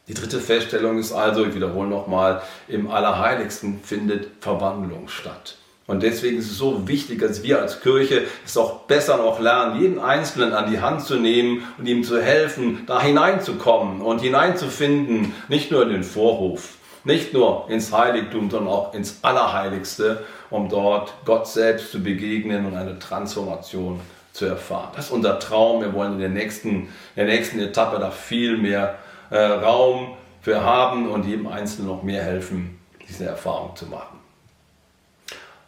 Die 0.08 0.14
dritte 0.14 0.40
Feststellung 0.40 1.00
ist 1.00 1.14
also, 1.14 1.46
ich 1.46 1.56
wiederhole 1.56 1.90
nochmal, 1.90 2.44
im 2.68 2.92
Allerheiligsten 2.92 3.80
findet 3.84 4.30
Verwandlung 4.40 5.08
statt. 5.08 5.58
Und 5.88 6.04
deswegen 6.04 6.38
ist 6.38 6.52
es 6.52 6.58
so 6.58 6.88
wichtig, 6.88 7.20
dass 7.20 7.42
wir 7.42 7.60
als 7.60 7.82
Kirche 7.82 8.26
es 8.46 8.56
auch 8.56 8.82
besser 8.82 9.18
noch 9.18 9.40
lernen, 9.40 9.82
jeden 9.82 10.00
Einzelnen 10.00 10.54
an 10.54 10.70
die 10.70 10.80
Hand 10.80 11.02
zu 11.02 11.16
nehmen 11.16 11.64
und 11.80 11.88
ihm 11.88 12.04
zu 12.04 12.22
helfen, 12.22 12.84
da 12.86 13.02
hineinzukommen 13.02 14.02
und 14.02 14.20
hineinzufinden, 14.20 15.34
nicht 15.50 15.72
nur 15.72 15.84
in 15.84 15.90
den 15.90 16.04
Vorhof, 16.04 16.78
nicht 17.04 17.34
nur 17.34 17.70
ins 17.70 17.92
Heiligtum, 17.92 18.50
sondern 18.50 18.74
auch 18.74 18.94
ins 18.94 19.20
Allerheiligste, 19.24 20.24
um 20.50 20.70
dort 20.70 21.14
Gott 21.26 21.48
selbst 21.48 21.92
zu 21.92 22.02
begegnen 22.02 22.66
und 22.66 22.76
eine 22.76 23.00
Transformation 23.00 24.00
zu 24.34 24.46
erfahren. 24.46 24.90
Das 24.96 25.06
ist 25.06 25.12
unser 25.12 25.40
Traum. 25.40 25.82
Wir 25.82 25.94
wollen 25.94 26.14
in 26.14 26.20
der 26.20 26.30
nächsten, 26.30 26.90
der 27.16 27.26
nächsten 27.26 27.60
Etappe 27.60 28.00
da 28.00 28.12
viel 28.12 28.58
mehr 28.58 29.00
äh, 29.30 29.38
Raum 29.38 30.16
für 30.42 30.64
haben 30.64 31.10
und 31.10 31.26
jedem 31.26 31.48
Einzelnen 31.48 31.88
noch 31.88 32.04
mehr 32.04 32.24
helfen, 32.24 32.80
diese 33.08 33.26
Erfahrung 33.26 33.76
zu 33.76 33.86
machen. 33.86 34.20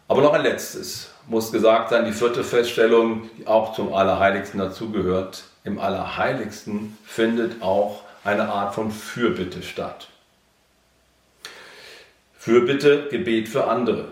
Aber 0.08 0.22
noch 0.22 0.34
ein 0.34 0.44
letztes 0.44 1.12
muss 1.28 1.52
gesagt 1.52 1.90
sein, 1.90 2.06
die 2.06 2.12
vierte 2.12 2.44
Feststellung, 2.44 3.30
die 3.38 3.48
auch 3.48 3.74
zum 3.74 3.94
Allerheiligsten 3.94 4.60
dazugehört. 4.60 5.46
Im 5.64 5.80
Allerheiligsten 5.80 6.98
findet 7.06 7.62
auch 7.62 8.02
eine 8.24 8.50
Art 8.50 8.76
von 8.76 8.92
Fürbitte 8.92 9.64
statt. 9.64 10.10
Fürbitte, 12.44 13.08
Gebet 13.10 13.48
für 13.48 13.70
andere. 13.70 14.10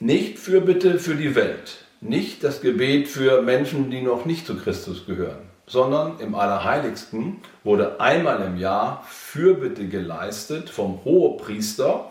Nicht 0.00 0.38
Fürbitte 0.38 0.98
für 0.98 1.14
die 1.14 1.34
Welt, 1.34 1.78
nicht 2.02 2.44
das 2.44 2.60
Gebet 2.60 3.08
für 3.08 3.40
Menschen, 3.40 3.90
die 3.90 4.02
noch 4.02 4.26
nicht 4.26 4.46
zu 4.46 4.54
Christus 4.54 5.06
gehören, 5.06 5.48
sondern 5.66 6.20
im 6.20 6.34
Allerheiligsten 6.34 7.38
wurde 7.64 8.02
einmal 8.02 8.42
im 8.42 8.58
Jahr 8.58 9.02
Fürbitte 9.08 9.88
geleistet 9.88 10.68
vom 10.68 11.02
Hohepriester, 11.06 12.10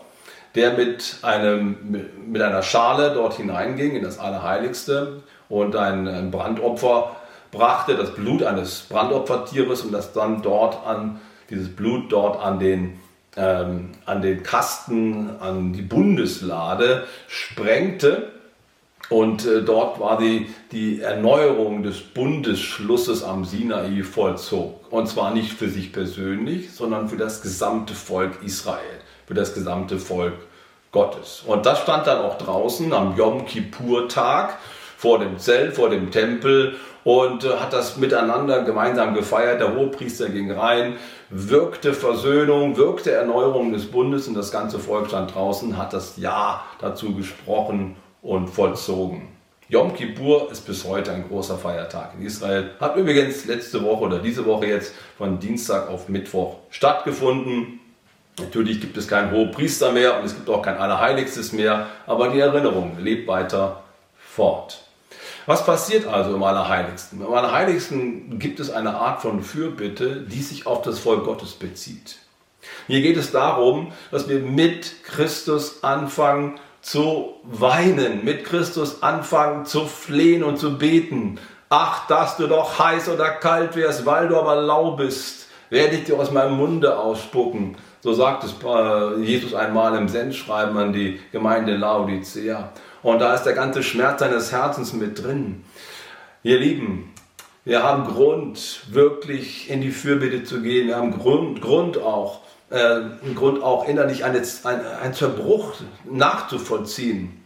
der 0.56 0.72
mit, 0.72 1.18
einem, 1.22 1.76
mit 2.26 2.42
einer 2.42 2.64
Schale 2.64 3.12
dort 3.14 3.34
hineinging 3.34 3.94
in 3.94 4.02
das 4.02 4.18
Allerheiligste 4.18 5.22
und 5.48 5.76
ein 5.76 6.32
Brandopfer 6.32 7.14
brachte, 7.52 7.94
das 7.94 8.12
Blut 8.12 8.42
eines 8.42 8.86
Brandopfertieres 8.88 9.82
und 9.82 9.92
das 9.92 10.12
dann 10.12 10.42
dort 10.42 10.84
an, 10.84 11.20
dieses 11.48 11.68
Blut 11.68 12.10
dort 12.10 12.42
an 12.42 12.58
den 12.58 12.98
ähm, 13.38 13.92
an 14.04 14.20
den 14.20 14.42
Kasten, 14.42 15.30
an 15.40 15.72
die 15.72 15.82
Bundeslade 15.82 17.06
sprengte. 17.28 18.32
Und 19.08 19.46
äh, 19.46 19.62
dort 19.62 20.00
war 20.00 20.18
die, 20.18 20.48
die 20.72 21.00
Erneuerung 21.00 21.82
des 21.82 22.00
Bundesschlusses 22.00 23.22
am 23.22 23.44
Sinai 23.44 24.02
vollzog. 24.02 24.92
Und 24.92 25.08
zwar 25.08 25.32
nicht 25.32 25.52
für 25.52 25.68
sich 25.68 25.92
persönlich, 25.92 26.72
sondern 26.72 27.08
für 27.08 27.16
das 27.16 27.40
gesamte 27.40 27.94
Volk 27.94 28.42
Israel, 28.44 29.00
für 29.26 29.34
das 29.34 29.54
gesamte 29.54 29.98
Volk 29.98 30.34
Gottes. 30.92 31.42
Und 31.46 31.64
das 31.64 31.80
stand 31.80 32.06
dann 32.06 32.18
auch 32.18 32.38
draußen 32.38 32.92
am 32.92 33.16
Yom 33.16 33.46
Kippur-Tag 33.46 34.58
vor 34.98 35.20
dem 35.20 35.38
Zelt, 35.38 35.76
vor 35.76 35.90
dem 35.90 36.10
Tempel 36.10 36.74
und 37.04 37.44
äh, 37.44 37.50
hat 37.58 37.72
das 37.72 37.98
miteinander 37.98 38.64
gemeinsam 38.64 39.14
gefeiert. 39.14 39.60
Der 39.60 39.76
Hohepriester 39.76 40.28
ging 40.28 40.50
rein, 40.50 40.96
wirkte 41.30 41.94
Versöhnung, 41.94 42.76
wirkte 42.76 43.12
Erneuerung 43.12 43.72
des 43.72 43.86
Bundes 43.86 44.26
und 44.26 44.34
das 44.34 44.50
ganze 44.50 44.80
Volk 44.80 45.06
stand 45.06 45.36
draußen, 45.36 45.78
hat 45.78 45.92
das 45.92 46.16
Ja 46.16 46.64
dazu 46.80 47.14
gesprochen 47.14 47.94
und 48.22 48.48
vollzogen. 48.48 49.28
Yom 49.68 49.94
Kippur 49.94 50.50
ist 50.50 50.66
bis 50.66 50.84
heute 50.84 51.12
ein 51.12 51.28
großer 51.28 51.58
Feiertag 51.58 52.14
in 52.18 52.26
Israel. 52.26 52.70
Hat 52.80 52.96
übrigens 52.96 53.44
letzte 53.44 53.84
Woche 53.84 54.02
oder 54.02 54.18
diese 54.18 54.46
Woche 54.46 54.66
jetzt 54.66 54.94
von 55.16 55.38
Dienstag 55.38 55.88
auf 55.88 56.08
Mittwoch 56.08 56.56
stattgefunden. 56.70 57.78
Natürlich 58.40 58.80
gibt 58.80 58.96
es 58.96 59.06
keinen 59.06 59.30
Hohepriester 59.30 59.92
mehr 59.92 60.18
und 60.18 60.24
es 60.24 60.34
gibt 60.34 60.50
auch 60.50 60.62
kein 60.62 60.76
Allerheiligstes 60.76 61.52
mehr, 61.52 61.86
aber 62.06 62.30
die 62.30 62.40
Erinnerung 62.40 62.96
lebt 62.98 63.28
weiter 63.28 63.84
fort. 64.18 64.87
Was 65.48 65.64
passiert 65.64 66.06
also 66.06 66.34
im 66.34 66.42
Allerheiligsten? 66.42 67.22
Im 67.22 67.32
Allerheiligsten 67.32 68.38
gibt 68.38 68.60
es 68.60 68.70
eine 68.70 68.94
Art 68.96 69.22
von 69.22 69.42
Fürbitte, 69.42 70.20
die 70.20 70.42
sich 70.42 70.66
auf 70.66 70.82
das 70.82 70.98
Volk 70.98 71.24
Gottes 71.24 71.52
bezieht. 71.52 72.18
Hier 72.86 73.00
geht 73.00 73.16
es 73.16 73.32
darum, 73.32 73.92
dass 74.10 74.28
wir 74.28 74.40
mit 74.40 75.04
Christus 75.04 75.82
anfangen 75.82 76.60
zu 76.82 77.30
weinen, 77.44 78.26
mit 78.26 78.44
Christus 78.44 79.02
anfangen 79.02 79.64
zu 79.64 79.86
flehen 79.86 80.44
und 80.44 80.58
zu 80.58 80.76
beten. 80.76 81.40
Ach, 81.70 82.06
dass 82.08 82.36
du 82.36 82.46
doch 82.46 82.78
heiß 82.78 83.08
oder 83.08 83.30
kalt 83.30 83.74
wärst, 83.74 84.04
weil 84.04 84.28
du 84.28 84.36
aber 84.36 84.56
lau 84.56 84.96
bist, 84.96 85.48
werde 85.70 85.96
ich 85.96 86.04
dir 86.04 86.18
aus 86.18 86.30
meinem 86.30 86.58
Munde 86.58 86.98
ausspucken. 86.98 87.78
So 88.00 88.12
sagt 88.12 88.44
es 88.44 88.54
äh, 88.62 89.20
Jesus 89.22 89.54
einmal 89.54 89.96
im 89.96 90.08
Sendschreiben 90.08 90.76
an 90.76 90.92
die 90.92 91.20
Gemeinde 91.32 91.74
Laodicea. 91.74 92.70
Und 93.02 93.20
da 93.20 93.34
ist 93.34 93.44
der 93.44 93.52
ganze 93.52 93.82
Schmerz 93.82 94.20
seines 94.20 94.52
Herzens 94.52 94.92
mit 94.92 95.22
drin. 95.22 95.64
Ihr 96.42 96.58
Lieben, 96.58 97.14
wir 97.64 97.82
haben 97.82 98.06
Grund, 98.06 98.80
wirklich 98.90 99.70
in 99.70 99.80
die 99.80 99.90
Fürbitte 99.90 100.42
zu 100.44 100.62
gehen. 100.62 100.88
Wir 100.88 100.96
haben 100.96 101.18
Grund, 101.18 101.60
Grund 101.60 101.98
auch, 101.98 102.40
äh, 102.70 102.76
einen 102.76 103.34
Grund 103.34 103.62
auch 103.62 103.86
innerlich 103.86 104.24
einen, 104.24 104.42
einen 104.64 105.14
Zerbruch 105.14 105.74
nachzuvollziehen. 106.04 107.44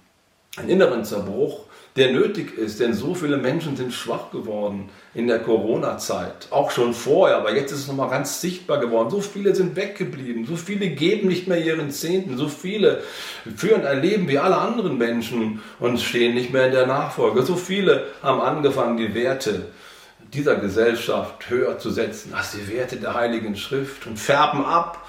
Einen 0.57 0.69
inneren 0.69 1.05
Zerbruch 1.05 1.65
der 1.97 2.13
nötig 2.13 2.57
ist, 2.57 2.81
denn 2.81 2.95
so 2.95 3.15
viele 3.15 3.37
Menschen 3.37 3.77
sind 3.77 3.93
schwach 3.93 4.31
geworden 4.31 4.89
in 5.15 5.27
der 5.27 5.41
Corona-Zeit, 5.41 6.49
auch 6.51 6.71
schon 6.71 6.95
vorher, 6.95 7.37
aber 7.37 7.55
jetzt 7.55 7.71
ist 7.71 7.81
es 7.81 7.87
nochmal 7.89 8.09
ganz 8.09 8.41
sichtbar 8.41 8.81
geworden. 8.81 9.11
So 9.11 9.21
viele 9.21 9.55
sind 9.55 9.77
weggeblieben, 9.77 10.47
so 10.47 10.57
viele 10.57 10.89
geben 10.89 11.29
nicht 11.29 11.49
mehr 11.49 11.63
ihren 11.63 11.91
Zehnten, 11.91 12.39
so 12.39 12.49
viele 12.49 13.03
führen 13.57 13.85
ein 13.85 14.01
Leben 14.01 14.27
wie 14.29 14.39
alle 14.39 14.57
anderen 14.57 14.97
Menschen 14.97 15.61
und 15.81 16.01
stehen 16.01 16.35
nicht 16.35 16.51
mehr 16.51 16.67
in 16.67 16.73
der 16.73 16.87
Nachfolge. 16.87 17.43
So 17.43 17.57
viele 17.57 18.07
haben 18.23 18.41
angefangen, 18.41 18.97
die 18.97 19.15
Werte 19.15 19.67
dieser 20.33 20.57
Gesellschaft 20.57 21.51
höher 21.51 21.79
zu 21.79 21.91
setzen 21.91 22.33
als 22.33 22.53
die 22.53 22.73
Werte 22.73 22.97
der 22.97 23.13
Heiligen 23.13 23.55
Schrift 23.55 24.07
und 24.07 24.19
färben 24.19 24.65
ab 24.65 25.07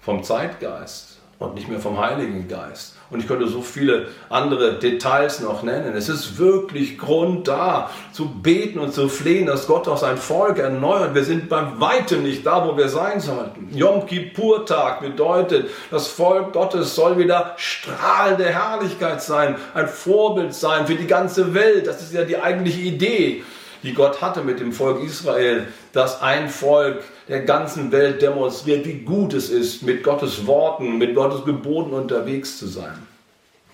vom 0.00 0.24
Zeitgeist 0.24 1.15
und 1.38 1.54
nicht 1.54 1.68
mehr 1.68 1.80
vom 1.80 2.00
Heiligen 2.00 2.48
Geist. 2.48 2.94
Und 3.10 3.20
ich 3.20 3.28
könnte 3.28 3.46
so 3.46 3.60
viele 3.60 4.08
andere 4.30 4.78
Details 4.78 5.40
noch 5.40 5.62
nennen. 5.62 5.94
Es 5.94 6.08
ist 6.08 6.38
wirklich 6.38 6.98
Grund 6.98 7.46
da, 7.46 7.90
zu 8.12 8.28
beten 8.28 8.78
und 8.78 8.94
zu 8.94 9.08
flehen, 9.08 9.46
dass 9.46 9.66
Gott 9.66 9.86
auch 9.86 9.98
sein 9.98 10.16
Volk 10.16 10.58
erneuert. 10.58 11.14
Wir 11.14 11.24
sind 11.24 11.48
beim 11.48 11.78
Weitem 11.80 12.22
nicht 12.22 12.44
da, 12.46 12.66
wo 12.66 12.76
wir 12.76 12.88
sein 12.88 13.20
sollten. 13.20 13.68
Yom 13.72 14.06
Kippur-Tag 14.06 15.02
bedeutet, 15.02 15.70
das 15.90 16.08
Volk 16.08 16.54
Gottes 16.54 16.94
soll 16.94 17.18
wieder 17.18 17.54
strahlende 17.58 18.46
Herrlichkeit 18.46 19.22
sein, 19.22 19.56
ein 19.74 19.88
Vorbild 19.88 20.54
sein 20.54 20.86
für 20.86 20.94
die 20.96 21.06
ganze 21.06 21.54
Welt. 21.54 21.86
Das 21.86 22.02
ist 22.02 22.14
ja 22.14 22.24
die 22.24 22.38
eigentliche 22.38 22.80
Idee 22.80 23.44
die 23.82 23.94
Gott 23.94 24.20
hatte 24.20 24.42
mit 24.42 24.58
dem 24.58 24.72
Volk 24.72 25.02
Israel, 25.04 25.68
dass 25.92 26.20
ein 26.20 26.48
Volk 26.48 27.04
der 27.28 27.40
ganzen 27.40 27.90
Welt 27.92 28.22
demonstriert, 28.22 28.86
wie 28.86 29.00
gut 29.00 29.34
es 29.34 29.50
ist, 29.50 29.82
mit 29.82 30.02
Gottes 30.02 30.46
Worten, 30.46 30.98
mit 30.98 31.14
Gottes 31.14 31.44
Geboten 31.44 31.92
unterwegs 31.92 32.58
zu 32.58 32.66
sein. 32.66 32.98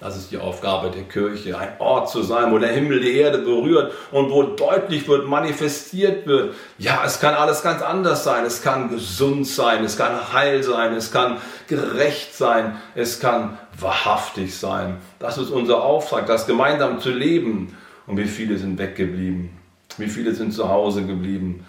Das 0.02 0.16
ist 0.16 0.32
die 0.32 0.38
Aufgabe 0.38 0.90
der 0.90 1.04
Kirche, 1.04 1.56
ein 1.56 1.74
Ort 1.78 2.10
zu 2.10 2.22
sein, 2.22 2.50
wo 2.50 2.58
der 2.58 2.72
Himmel 2.72 2.98
die 2.98 3.18
Erde 3.18 3.38
berührt 3.38 3.92
und 4.10 4.32
wo 4.32 4.42
deutlich 4.42 5.06
wird, 5.06 5.28
manifestiert 5.28 6.26
wird. 6.26 6.56
Ja, 6.76 7.04
es 7.06 7.20
kann 7.20 7.34
alles 7.34 7.62
ganz 7.62 7.82
anders 7.82 8.24
sein. 8.24 8.44
Es 8.44 8.62
kann 8.62 8.90
gesund 8.90 9.46
sein, 9.46 9.84
es 9.84 9.96
kann 9.96 10.32
heil 10.32 10.64
sein, 10.64 10.92
es 10.94 11.12
kann 11.12 11.36
gerecht 11.68 12.34
sein, 12.34 12.78
es 12.96 13.20
kann 13.20 13.58
wahrhaftig 13.78 14.58
sein. 14.58 14.96
Das 15.20 15.38
ist 15.38 15.50
unser 15.50 15.84
Auftrag, 15.84 16.26
das 16.26 16.48
gemeinsam 16.48 16.98
zu 16.98 17.10
leben. 17.10 17.76
Und 18.08 18.16
wie 18.16 18.24
viele 18.24 18.58
sind 18.58 18.78
weggeblieben? 18.78 19.50
Wie 19.98 20.08
viele 20.08 20.34
sind 20.34 20.52
zu 20.52 20.68
Hause 20.68 21.04
geblieben, 21.04 21.64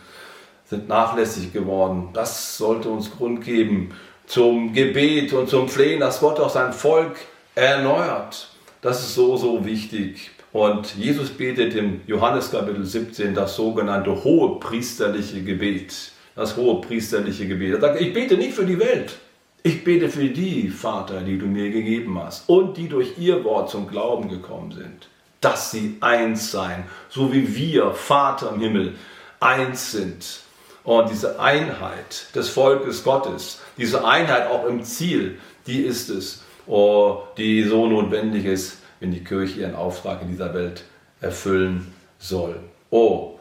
sind 0.73 0.87
nachlässig 0.87 1.53
geworden. 1.53 2.09
Das 2.13 2.57
sollte 2.57 2.89
uns 2.89 3.11
Grund 3.11 3.43
geben 3.43 3.91
zum 4.25 4.73
Gebet 4.73 5.33
und 5.33 5.49
zum 5.49 5.69
Flehen, 5.69 5.99
dass 5.99 6.19
Gott 6.19 6.39
auch 6.39 6.49
sein 6.49 6.73
Volk 6.73 7.15
erneuert. 7.55 8.49
Das 8.81 9.01
ist 9.01 9.15
so, 9.15 9.37
so 9.37 9.65
wichtig. 9.65 10.31
Und 10.51 10.95
Jesus 10.95 11.29
betet 11.29 11.75
im 11.75 12.01
Johannes 12.07 12.51
Kapitel 12.51 12.85
17 12.85 13.33
das 13.33 13.55
sogenannte 13.55 14.23
hohe 14.23 14.59
priesterliche 14.59 15.41
Gebet. 15.43 16.11
Das 16.35 16.57
hohe 16.57 16.81
priesterliche 16.81 17.47
Gebet. 17.47 17.75
Er 17.75 17.81
sagt, 17.81 18.01
ich 18.01 18.13
bete 18.13 18.37
nicht 18.37 18.53
für 18.53 18.65
die 18.65 18.79
Welt. 18.79 19.17
Ich 19.63 19.83
bete 19.83 20.09
für 20.09 20.25
die, 20.25 20.69
Vater, 20.69 21.21
die 21.21 21.37
du 21.37 21.45
mir 21.45 21.69
gegeben 21.69 22.19
hast 22.21 22.49
und 22.49 22.75
die 22.77 22.89
durch 22.89 23.17
ihr 23.17 23.43
Wort 23.43 23.69
zum 23.69 23.87
Glauben 23.87 24.29
gekommen 24.29 24.71
sind 24.71 25.07
dass 25.43 25.71
sie 25.71 25.97
eins 25.99 26.51
seien, 26.51 26.85
so 27.09 27.33
wie 27.33 27.55
wir, 27.55 27.91
Vater 27.91 28.51
im 28.53 28.61
Himmel, 28.61 28.95
eins 29.39 29.91
sind. 29.91 30.39
Und 30.83 31.09
diese 31.09 31.39
Einheit 31.39 32.27
des 32.35 32.49
Volkes 32.49 33.03
Gottes, 33.03 33.61
diese 33.77 34.05
Einheit 34.05 34.47
auch 34.47 34.65
im 34.65 34.83
Ziel, 34.83 35.39
die 35.65 35.81
ist 35.81 36.09
es, 36.09 36.43
oh, 36.67 37.23
die 37.37 37.63
so 37.63 37.87
notwendig 37.87 38.45
ist, 38.45 38.79
wenn 38.99 39.11
die 39.11 39.23
Kirche 39.23 39.61
ihren 39.61 39.75
Auftrag 39.75 40.21
in 40.21 40.29
dieser 40.29 40.53
Welt 40.53 40.83
erfüllen 41.21 41.93
soll. 42.19 42.59
Oh, 42.89 43.39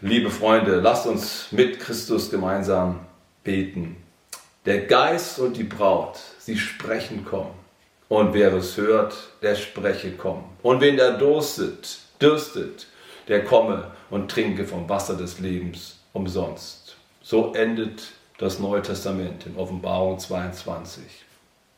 liebe 0.00 0.30
Freunde, 0.30 0.80
lasst 0.80 1.06
uns 1.06 1.46
mit 1.52 1.78
Christus 1.78 2.30
gemeinsam 2.30 3.00
beten. 3.44 3.96
Der 4.66 4.86
Geist 4.86 5.38
und 5.38 5.56
die 5.56 5.64
Braut, 5.64 6.18
sie 6.38 6.58
sprechen 6.58 7.24
kommen. 7.24 7.54
Und 8.08 8.34
wer 8.34 8.52
es 8.54 8.76
hört, 8.76 9.14
der 9.40 9.54
spreche 9.54 10.12
komm. 10.12 10.44
Und 10.62 10.80
wen 10.80 10.96
der 10.96 11.12
durstet, 11.12 12.00
dürstet, 12.20 12.88
der 13.28 13.44
komme 13.44 13.92
und 14.10 14.30
trinke 14.30 14.66
vom 14.66 14.88
Wasser 14.88 15.16
des 15.16 15.38
Lebens 15.38 16.00
umsonst. 16.12 16.79
So 17.22 17.52
endet 17.54 18.12
das 18.38 18.58
Neue 18.58 18.80
Testament 18.80 19.44
in 19.46 19.56
Offenbarung 19.56 20.18
22. 20.18 21.02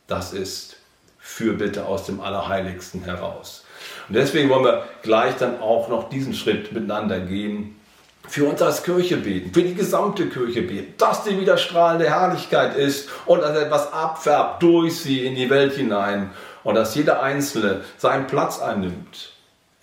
Das 0.07 0.31
ist 0.31 0.77
Fürbitte 1.19 1.85
aus 1.85 2.05
dem 2.05 2.21
Allerheiligsten 2.21 3.03
heraus. 3.03 3.65
Und 4.07 4.15
deswegen 4.15 4.49
wollen 4.49 4.63
wir 4.63 4.85
gleich 5.01 5.35
dann 5.35 5.59
auch 5.59 5.89
noch 5.89 6.09
diesen 6.09 6.33
Schritt 6.33 6.71
miteinander 6.71 7.19
gehen 7.19 7.75
für 8.25 8.45
uns 8.45 8.61
als 8.61 8.83
Kirche 8.83 9.17
beten, 9.17 9.53
für 9.53 9.63
die 9.63 9.75
gesamte 9.75 10.29
Kirche 10.29 10.61
beten, 10.61 10.93
dass 10.97 11.25
die 11.25 11.37
wieder 11.37 11.57
strahlende 11.57 12.09
Herrlichkeit 12.09 12.77
ist 12.77 13.09
und 13.25 13.41
dass 13.41 13.57
etwas 13.57 13.91
abfärbt 13.91 14.63
durch 14.63 14.97
sie 14.97 15.25
in 15.25 15.35
die 15.35 15.49
Welt 15.49 15.73
hinein 15.73 16.31
und 16.63 16.75
dass 16.75 16.95
jeder 16.95 17.21
Einzelne 17.21 17.81
seinen 17.97 18.27
Platz 18.27 18.61
einnimmt 18.61 19.32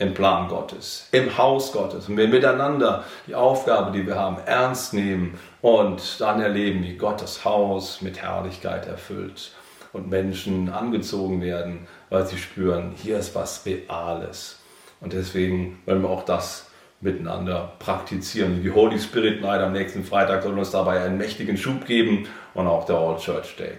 im 0.00 0.14
Plan 0.14 0.48
Gottes, 0.48 1.08
im 1.12 1.36
Haus 1.36 1.72
Gottes 1.72 2.08
und 2.08 2.16
wir 2.16 2.26
miteinander 2.26 3.04
die 3.26 3.34
Aufgabe, 3.34 3.92
die 3.92 4.06
wir 4.06 4.16
haben, 4.16 4.38
ernst 4.46 4.94
nehmen 4.94 5.38
und 5.60 6.20
dann 6.20 6.40
erleben, 6.40 6.82
wie 6.82 6.96
Gott 6.96 7.20
das 7.20 7.44
Haus 7.44 8.00
mit 8.00 8.20
Herrlichkeit 8.20 8.86
erfüllt 8.86 9.52
und 9.92 10.08
Menschen 10.08 10.70
angezogen 10.70 11.42
werden, 11.42 11.86
weil 12.08 12.26
sie 12.26 12.38
spüren, 12.38 12.94
hier 12.96 13.18
ist 13.18 13.34
was 13.34 13.66
Reales. 13.66 14.58
Und 15.02 15.12
deswegen 15.12 15.82
wollen 15.84 16.02
wir 16.02 16.08
auch 16.08 16.24
das 16.24 16.70
miteinander 17.02 17.72
praktizieren. 17.78 18.62
Die 18.62 18.70
Holy 18.70 18.98
Spirit 18.98 19.42
Night 19.42 19.60
am 19.60 19.72
nächsten 19.72 20.04
Freitag 20.04 20.42
soll 20.42 20.58
uns 20.58 20.70
dabei 20.70 21.04
einen 21.04 21.18
mächtigen 21.18 21.58
Schub 21.58 21.84
geben 21.84 22.26
und 22.54 22.66
auch 22.66 22.86
der 22.86 22.96
All 22.96 23.18
Church 23.18 23.56
Day. 23.56 23.72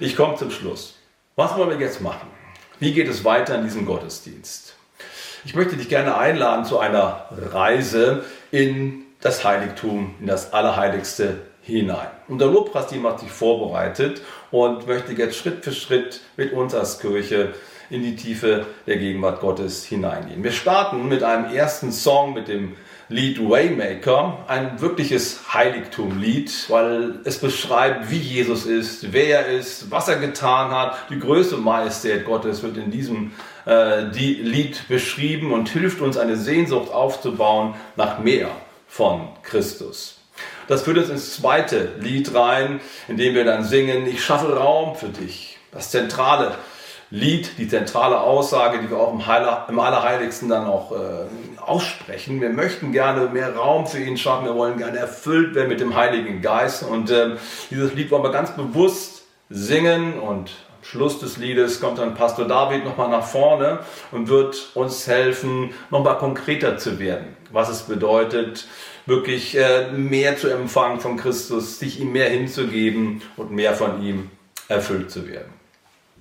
Ich 0.00 0.16
komme 0.16 0.34
zum 0.34 0.50
Schluss. 0.50 0.96
Was 1.36 1.56
wollen 1.56 1.70
wir 1.70 1.78
jetzt 1.78 2.00
machen? 2.00 2.28
Wie 2.80 2.92
geht 2.92 3.08
es 3.08 3.24
weiter 3.24 3.56
in 3.56 3.64
diesem 3.64 3.86
Gottesdienst? 3.86 4.77
Ich 5.44 5.54
möchte 5.54 5.76
dich 5.76 5.88
gerne 5.88 6.16
einladen 6.16 6.64
zu 6.64 6.78
einer 6.78 7.26
Reise 7.30 8.24
in 8.50 9.04
das 9.20 9.44
Heiligtum, 9.44 10.14
in 10.20 10.26
das 10.26 10.52
Allerheiligste 10.52 11.38
hinein. 11.62 12.08
Und 12.28 12.40
der 12.40 12.48
Lobpreisteam 12.48 13.06
hat 13.06 13.20
sich 13.20 13.30
vorbereitet 13.30 14.22
und 14.50 14.86
möchte 14.86 15.12
jetzt 15.12 15.36
Schritt 15.36 15.64
für 15.64 15.72
Schritt 15.72 16.20
mit 16.36 16.52
uns 16.52 16.74
als 16.74 16.98
Kirche 16.98 17.54
in 17.90 18.02
die 18.02 18.16
Tiefe 18.16 18.66
der 18.86 18.98
Gegenwart 18.98 19.40
Gottes 19.40 19.84
hineingehen. 19.84 20.42
Wir 20.42 20.52
starten 20.52 21.08
mit 21.08 21.22
einem 21.22 21.54
ersten 21.54 21.92
Song, 21.92 22.34
mit 22.34 22.48
dem 22.48 22.76
Lied 23.10 23.40
Waymaker, 23.40 24.44
ein 24.48 24.82
wirkliches 24.82 25.54
Heiligtumlied, 25.54 26.68
weil 26.68 27.20
es 27.24 27.38
beschreibt, 27.38 28.10
wie 28.10 28.18
Jesus 28.18 28.66
ist, 28.66 29.14
wer 29.14 29.46
er 29.46 29.58
ist, 29.58 29.90
was 29.90 30.08
er 30.08 30.16
getan 30.16 30.70
hat. 30.72 30.98
Die 31.08 31.18
größte 31.18 31.56
Majestät 31.56 32.26
Gottes 32.26 32.62
wird 32.62 32.76
in 32.76 32.90
diesem 32.90 33.32
äh, 33.68 34.10
die 34.10 34.32
Lied 34.32 34.88
beschrieben 34.88 35.52
und 35.52 35.68
hilft 35.68 36.00
uns 36.00 36.16
eine 36.16 36.36
Sehnsucht 36.36 36.90
aufzubauen 36.90 37.74
nach 37.96 38.18
mehr 38.18 38.48
von 38.86 39.28
Christus. 39.42 40.16
Das 40.68 40.82
führt 40.82 40.96
uns 40.96 41.10
ins 41.10 41.34
zweite 41.34 41.92
Lied 42.00 42.34
rein, 42.34 42.80
in 43.08 43.18
dem 43.18 43.34
wir 43.34 43.44
dann 43.44 43.64
singen, 43.64 44.06
ich 44.06 44.24
schaffe 44.24 44.56
Raum 44.56 44.96
für 44.96 45.08
dich. 45.08 45.58
Das 45.70 45.90
zentrale 45.90 46.54
Lied, 47.10 47.58
die 47.58 47.68
zentrale 47.68 48.20
Aussage, 48.20 48.80
die 48.80 48.88
wir 48.88 48.96
auch 48.96 49.12
im, 49.12 49.26
Heiler, 49.26 49.66
im 49.68 49.78
Allerheiligsten 49.78 50.48
dann 50.48 50.66
auch 50.66 50.92
äh, 50.92 51.60
aussprechen. 51.60 52.40
Wir 52.40 52.50
möchten 52.50 52.92
gerne 52.92 53.28
mehr 53.28 53.54
Raum 53.54 53.86
für 53.86 53.98
ihn 53.98 54.16
schaffen, 54.16 54.46
wir 54.46 54.54
wollen 54.54 54.78
gerne 54.78 54.96
erfüllt 54.96 55.54
werden 55.54 55.68
mit 55.68 55.80
dem 55.80 55.94
Heiligen 55.94 56.40
Geist. 56.40 56.84
Und 56.84 57.10
äh, 57.10 57.36
dieses 57.70 57.92
Lied 57.92 58.10
wollen 58.10 58.22
wir 58.22 58.32
ganz 58.32 58.50
bewusst 58.56 59.24
singen 59.50 60.18
und 60.18 60.52
Schluss 60.82 61.18
des 61.18 61.36
Liedes 61.36 61.80
kommt 61.80 61.98
dann 61.98 62.14
Pastor 62.14 62.46
David 62.46 62.84
nochmal 62.84 63.08
nach 63.08 63.26
vorne 63.26 63.80
und 64.12 64.28
wird 64.28 64.70
uns 64.74 65.06
helfen, 65.06 65.74
nochmal 65.90 66.18
konkreter 66.18 66.78
zu 66.78 66.98
werden, 66.98 67.36
was 67.52 67.68
es 67.68 67.82
bedeutet, 67.82 68.66
wirklich 69.06 69.56
äh, 69.56 69.90
mehr 69.92 70.36
zu 70.36 70.48
empfangen 70.48 71.00
von 71.00 71.16
Christus, 71.16 71.78
sich 71.78 72.00
ihm 72.00 72.12
mehr 72.12 72.30
hinzugeben 72.30 73.22
und 73.36 73.50
mehr 73.50 73.74
von 73.74 74.02
ihm 74.02 74.30
erfüllt 74.68 75.10
zu 75.10 75.28
werden. 75.28 75.52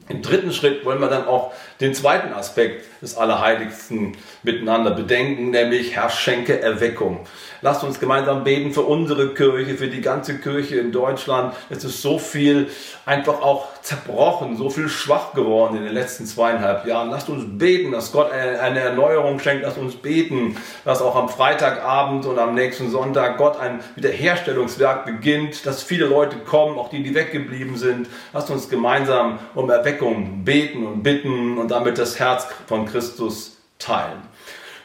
Im 0.09 0.21
dritten 0.21 0.53
Schritt 0.53 0.85
wollen 0.85 1.01
wir 1.01 1.09
dann 1.09 1.27
auch 1.27 1.51
den 1.79 1.93
zweiten 1.93 2.33
Aspekt 2.33 2.85
des 3.01 3.17
Allerheiligsten 3.17 4.17
miteinander 4.43 4.91
bedenken, 4.91 5.51
nämlich 5.51 5.95
Herr 5.95 6.09
schenke 6.09 6.59
Erweckung. 6.59 7.19
Lasst 7.61 7.83
uns 7.83 7.99
gemeinsam 7.99 8.43
beten 8.43 8.71
für 8.71 8.83
unsere 8.83 9.33
Kirche, 9.33 9.75
für 9.75 9.87
die 9.87 10.01
ganze 10.01 10.37
Kirche 10.37 10.77
in 10.77 10.91
Deutschland. 10.91 11.55
Es 11.69 11.83
ist 11.83 12.01
so 12.01 12.19
viel 12.19 12.67
einfach 13.05 13.41
auch 13.41 13.81
zerbrochen, 13.81 14.57
so 14.57 14.69
viel 14.69 14.89
schwach 14.89 15.33
geworden 15.33 15.77
in 15.77 15.83
den 15.83 15.93
letzten 15.93 16.25
zweieinhalb 16.25 16.85
Jahren. 16.85 17.09
Lasst 17.09 17.29
uns 17.29 17.45
beten, 17.57 17.91
dass 17.91 18.11
Gott 18.11 18.31
eine 18.31 18.79
Erneuerung 18.79 19.39
schenkt. 19.39 19.63
Lasst 19.63 19.77
uns 19.77 19.95
beten, 19.95 20.55
dass 20.85 21.01
auch 21.01 21.15
am 21.15 21.29
Freitagabend 21.29 22.25
und 22.25 22.37
am 22.37 22.53
nächsten 22.53 22.91
Sonntag 22.91 23.37
Gott 23.37 23.59
ein 23.59 23.79
Wiederherstellungswerk 23.95 25.05
beginnt, 25.05 25.65
dass 25.65 25.81
viele 25.81 26.05
Leute 26.05 26.37
kommen, 26.37 26.77
auch 26.77 26.89
die, 26.89 27.01
die 27.01 27.15
weggeblieben 27.15 27.75
sind. 27.75 28.07
Lasst 28.33 28.51
uns 28.51 28.69
gemeinsam 28.69 29.39
um 29.55 29.69
Erweckung 29.69 30.43
beten 30.43 30.85
und 30.85 31.01
bitten 31.01 31.57
und 31.57 31.66
damit 31.67 31.97
das 31.97 32.19
Herz 32.19 32.47
von 32.67 32.85
Christus 32.85 33.57
teilen. 33.79 34.21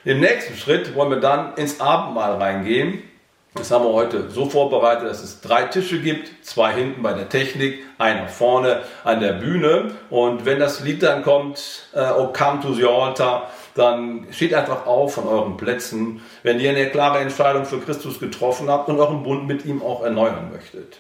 Im 0.05 0.21
nächsten 0.21 0.57
Schritt 0.57 0.95
wollen 0.95 1.11
wir 1.11 1.21
dann 1.21 1.55
ins 1.55 1.81
Abendmahl 1.81 2.37
reingehen. 2.37 3.03
Das 3.55 3.71
haben 3.71 3.85
wir 3.85 3.92
heute 3.92 4.31
so 4.31 4.47
vorbereitet, 4.49 5.09
dass 5.09 5.23
es 5.23 5.42
drei 5.42 5.64
Tische 5.64 6.01
gibt, 6.01 6.45
zwei 6.45 6.73
hinten 6.73 7.03
bei 7.03 7.12
der 7.12 7.29
Technik, 7.29 7.81
einer 7.99 8.29
vorne 8.29 8.83
an 9.05 9.21
der 9.21 9.35
Bühne. 9.35 9.90
Und 10.09 10.47
wenn 10.47 10.59
das 10.59 10.81
Lied 10.81 11.03
dann 11.03 11.23
kommt, 11.23 11.88
äh, 11.95 12.11
O 12.12 12.33
come 12.33 12.61
to 12.61 12.73
the 12.73 12.87
altar, 12.87 13.51
dann 13.75 14.27
steht 14.31 14.55
einfach 14.55 14.87
auf 14.87 15.14
von 15.14 15.29
euren 15.29 15.57
Plätzen, 15.57 16.23
wenn 16.42 16.61
ihr 16.61 16.71
eine 16.71 16.88
klare 16.90 17.18
Entscheidung 17.18 17.66
für 17.66 17.79
Christus 17.79 18.18
getroffen 18.18 18.71
habt 18.71 18.88
und 18.88 18.99
euren 18.99 19.23
Bund 19.23 19.47
mit 19.47 19.64
ihm 19.66 19.83
auch 19.83 20.03
erneuern 20.03 20.51
möchtet. 20.51 20.99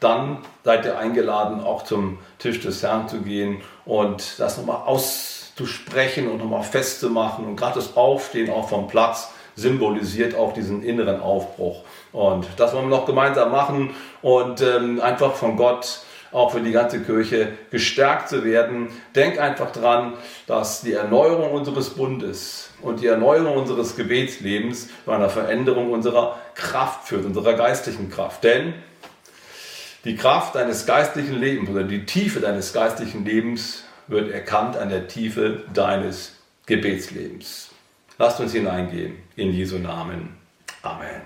Dann 0.00 0.38
seid 0.64 0.84
ihr 0.84 0.98
eingeladen, 0.98 1.62
auch 1.62 1.84
zum 1.84 2.18
Tisch 2.38 2.60
des 2.60 2.82
Herrn 2.82 3.08
zu 3.08 3.22
gehen 3.22 3.62
und 3.84 4.38
das 4.38 4.58
nochmal 4.58 4.82
aus 4.84 5.52
zu 5.56 5.66
sprechen 5.66 6.28
und 6.28 6.38
nochmal 6.38 6.62
festzumachen. 6.62 7.46
Und 7.46 7.56
gerade 7.56 7.76
das 7.76 7.96
Aufstehen 7.96 8.50
auch 8.50 8.68
vom 8.68 8.88
Platz 8.88 9.30
symbolisiert 9.56 10.34
auch 10.34 10.52
diesen 10.52 10.82
inneren 10.82 11.20
Aufbruch. 11.20 11.82
Und 12.12 12.46
das 12.58 12.74
wollen 12.74 12.90
wir 12.90 12.96
noch 12.96 13.06
gemeinsam 13.06 13.50
machen 13.50 13.90
und 14.20 14.60
ähm, 14.60 15.00
einfach 15.00 15.34
von 15.34 15.56
Gott 15.56 16.00
auch 16.32 16.52
für 16.52 16.60
die 16.60 16.72
ganze 16.72 17.00
Kirche 17.00 17.52
gestärkt 17.70 18.28
zu 18.28 18.44
werden. 18.44 18.88
Denk 19.14 19.40
einfach 19.40 19.72
dran, 19.72 20.12
dass 20.46 20.82
die 20.82 20.92
Erneuerung 20.92 21.52
unseres 21.52 21.90
Bundes 21.90 22.70
und 22.82 23.00
die 23.00 23.06
Erneuerung 23.06 23.56
unseres 23.56 23.96
Gebetslebens 23.96 24.88
zu 25.04 25.10
einer 25.10 25.30
Veränderung 25.30 25.90
unserer 25.90 26.36
Kraft 26.54 27.08
führt, 27.08 27.24
unserer 27.24 27.54
geistlichen 27.54 28.10
Kraft. 28.10 28.44
Denn 28.44 28.74
die 30.06 30.14
Kraft 30.14 30.54
deines 30.54 30.86
geistlichen 30.86 31.34
Lebens 31.34 31.68
oder 31.68 31.82
die 31.82 32.06
Tiefe 32.06 32.38
deines 32.38 32.72
geistlichen 32.72 33.24
Lebens 33.24 33.82
wird 34.06 34.30
erkannt 34.30 34.76
an 34.76 34.88
der 34.88 35.08
Tiefe 35.08 35.64
deines 35.74 36.36
Gebetslebens. 36.66 37.70
Lasst 38.16 38.38
uns 38.38 38.52
hineingehen 38.52 39.16
in 39.34 39.52
Jesu 39.52 39.78
Namen. 39.78 40.36
Amen. 40.82 41.22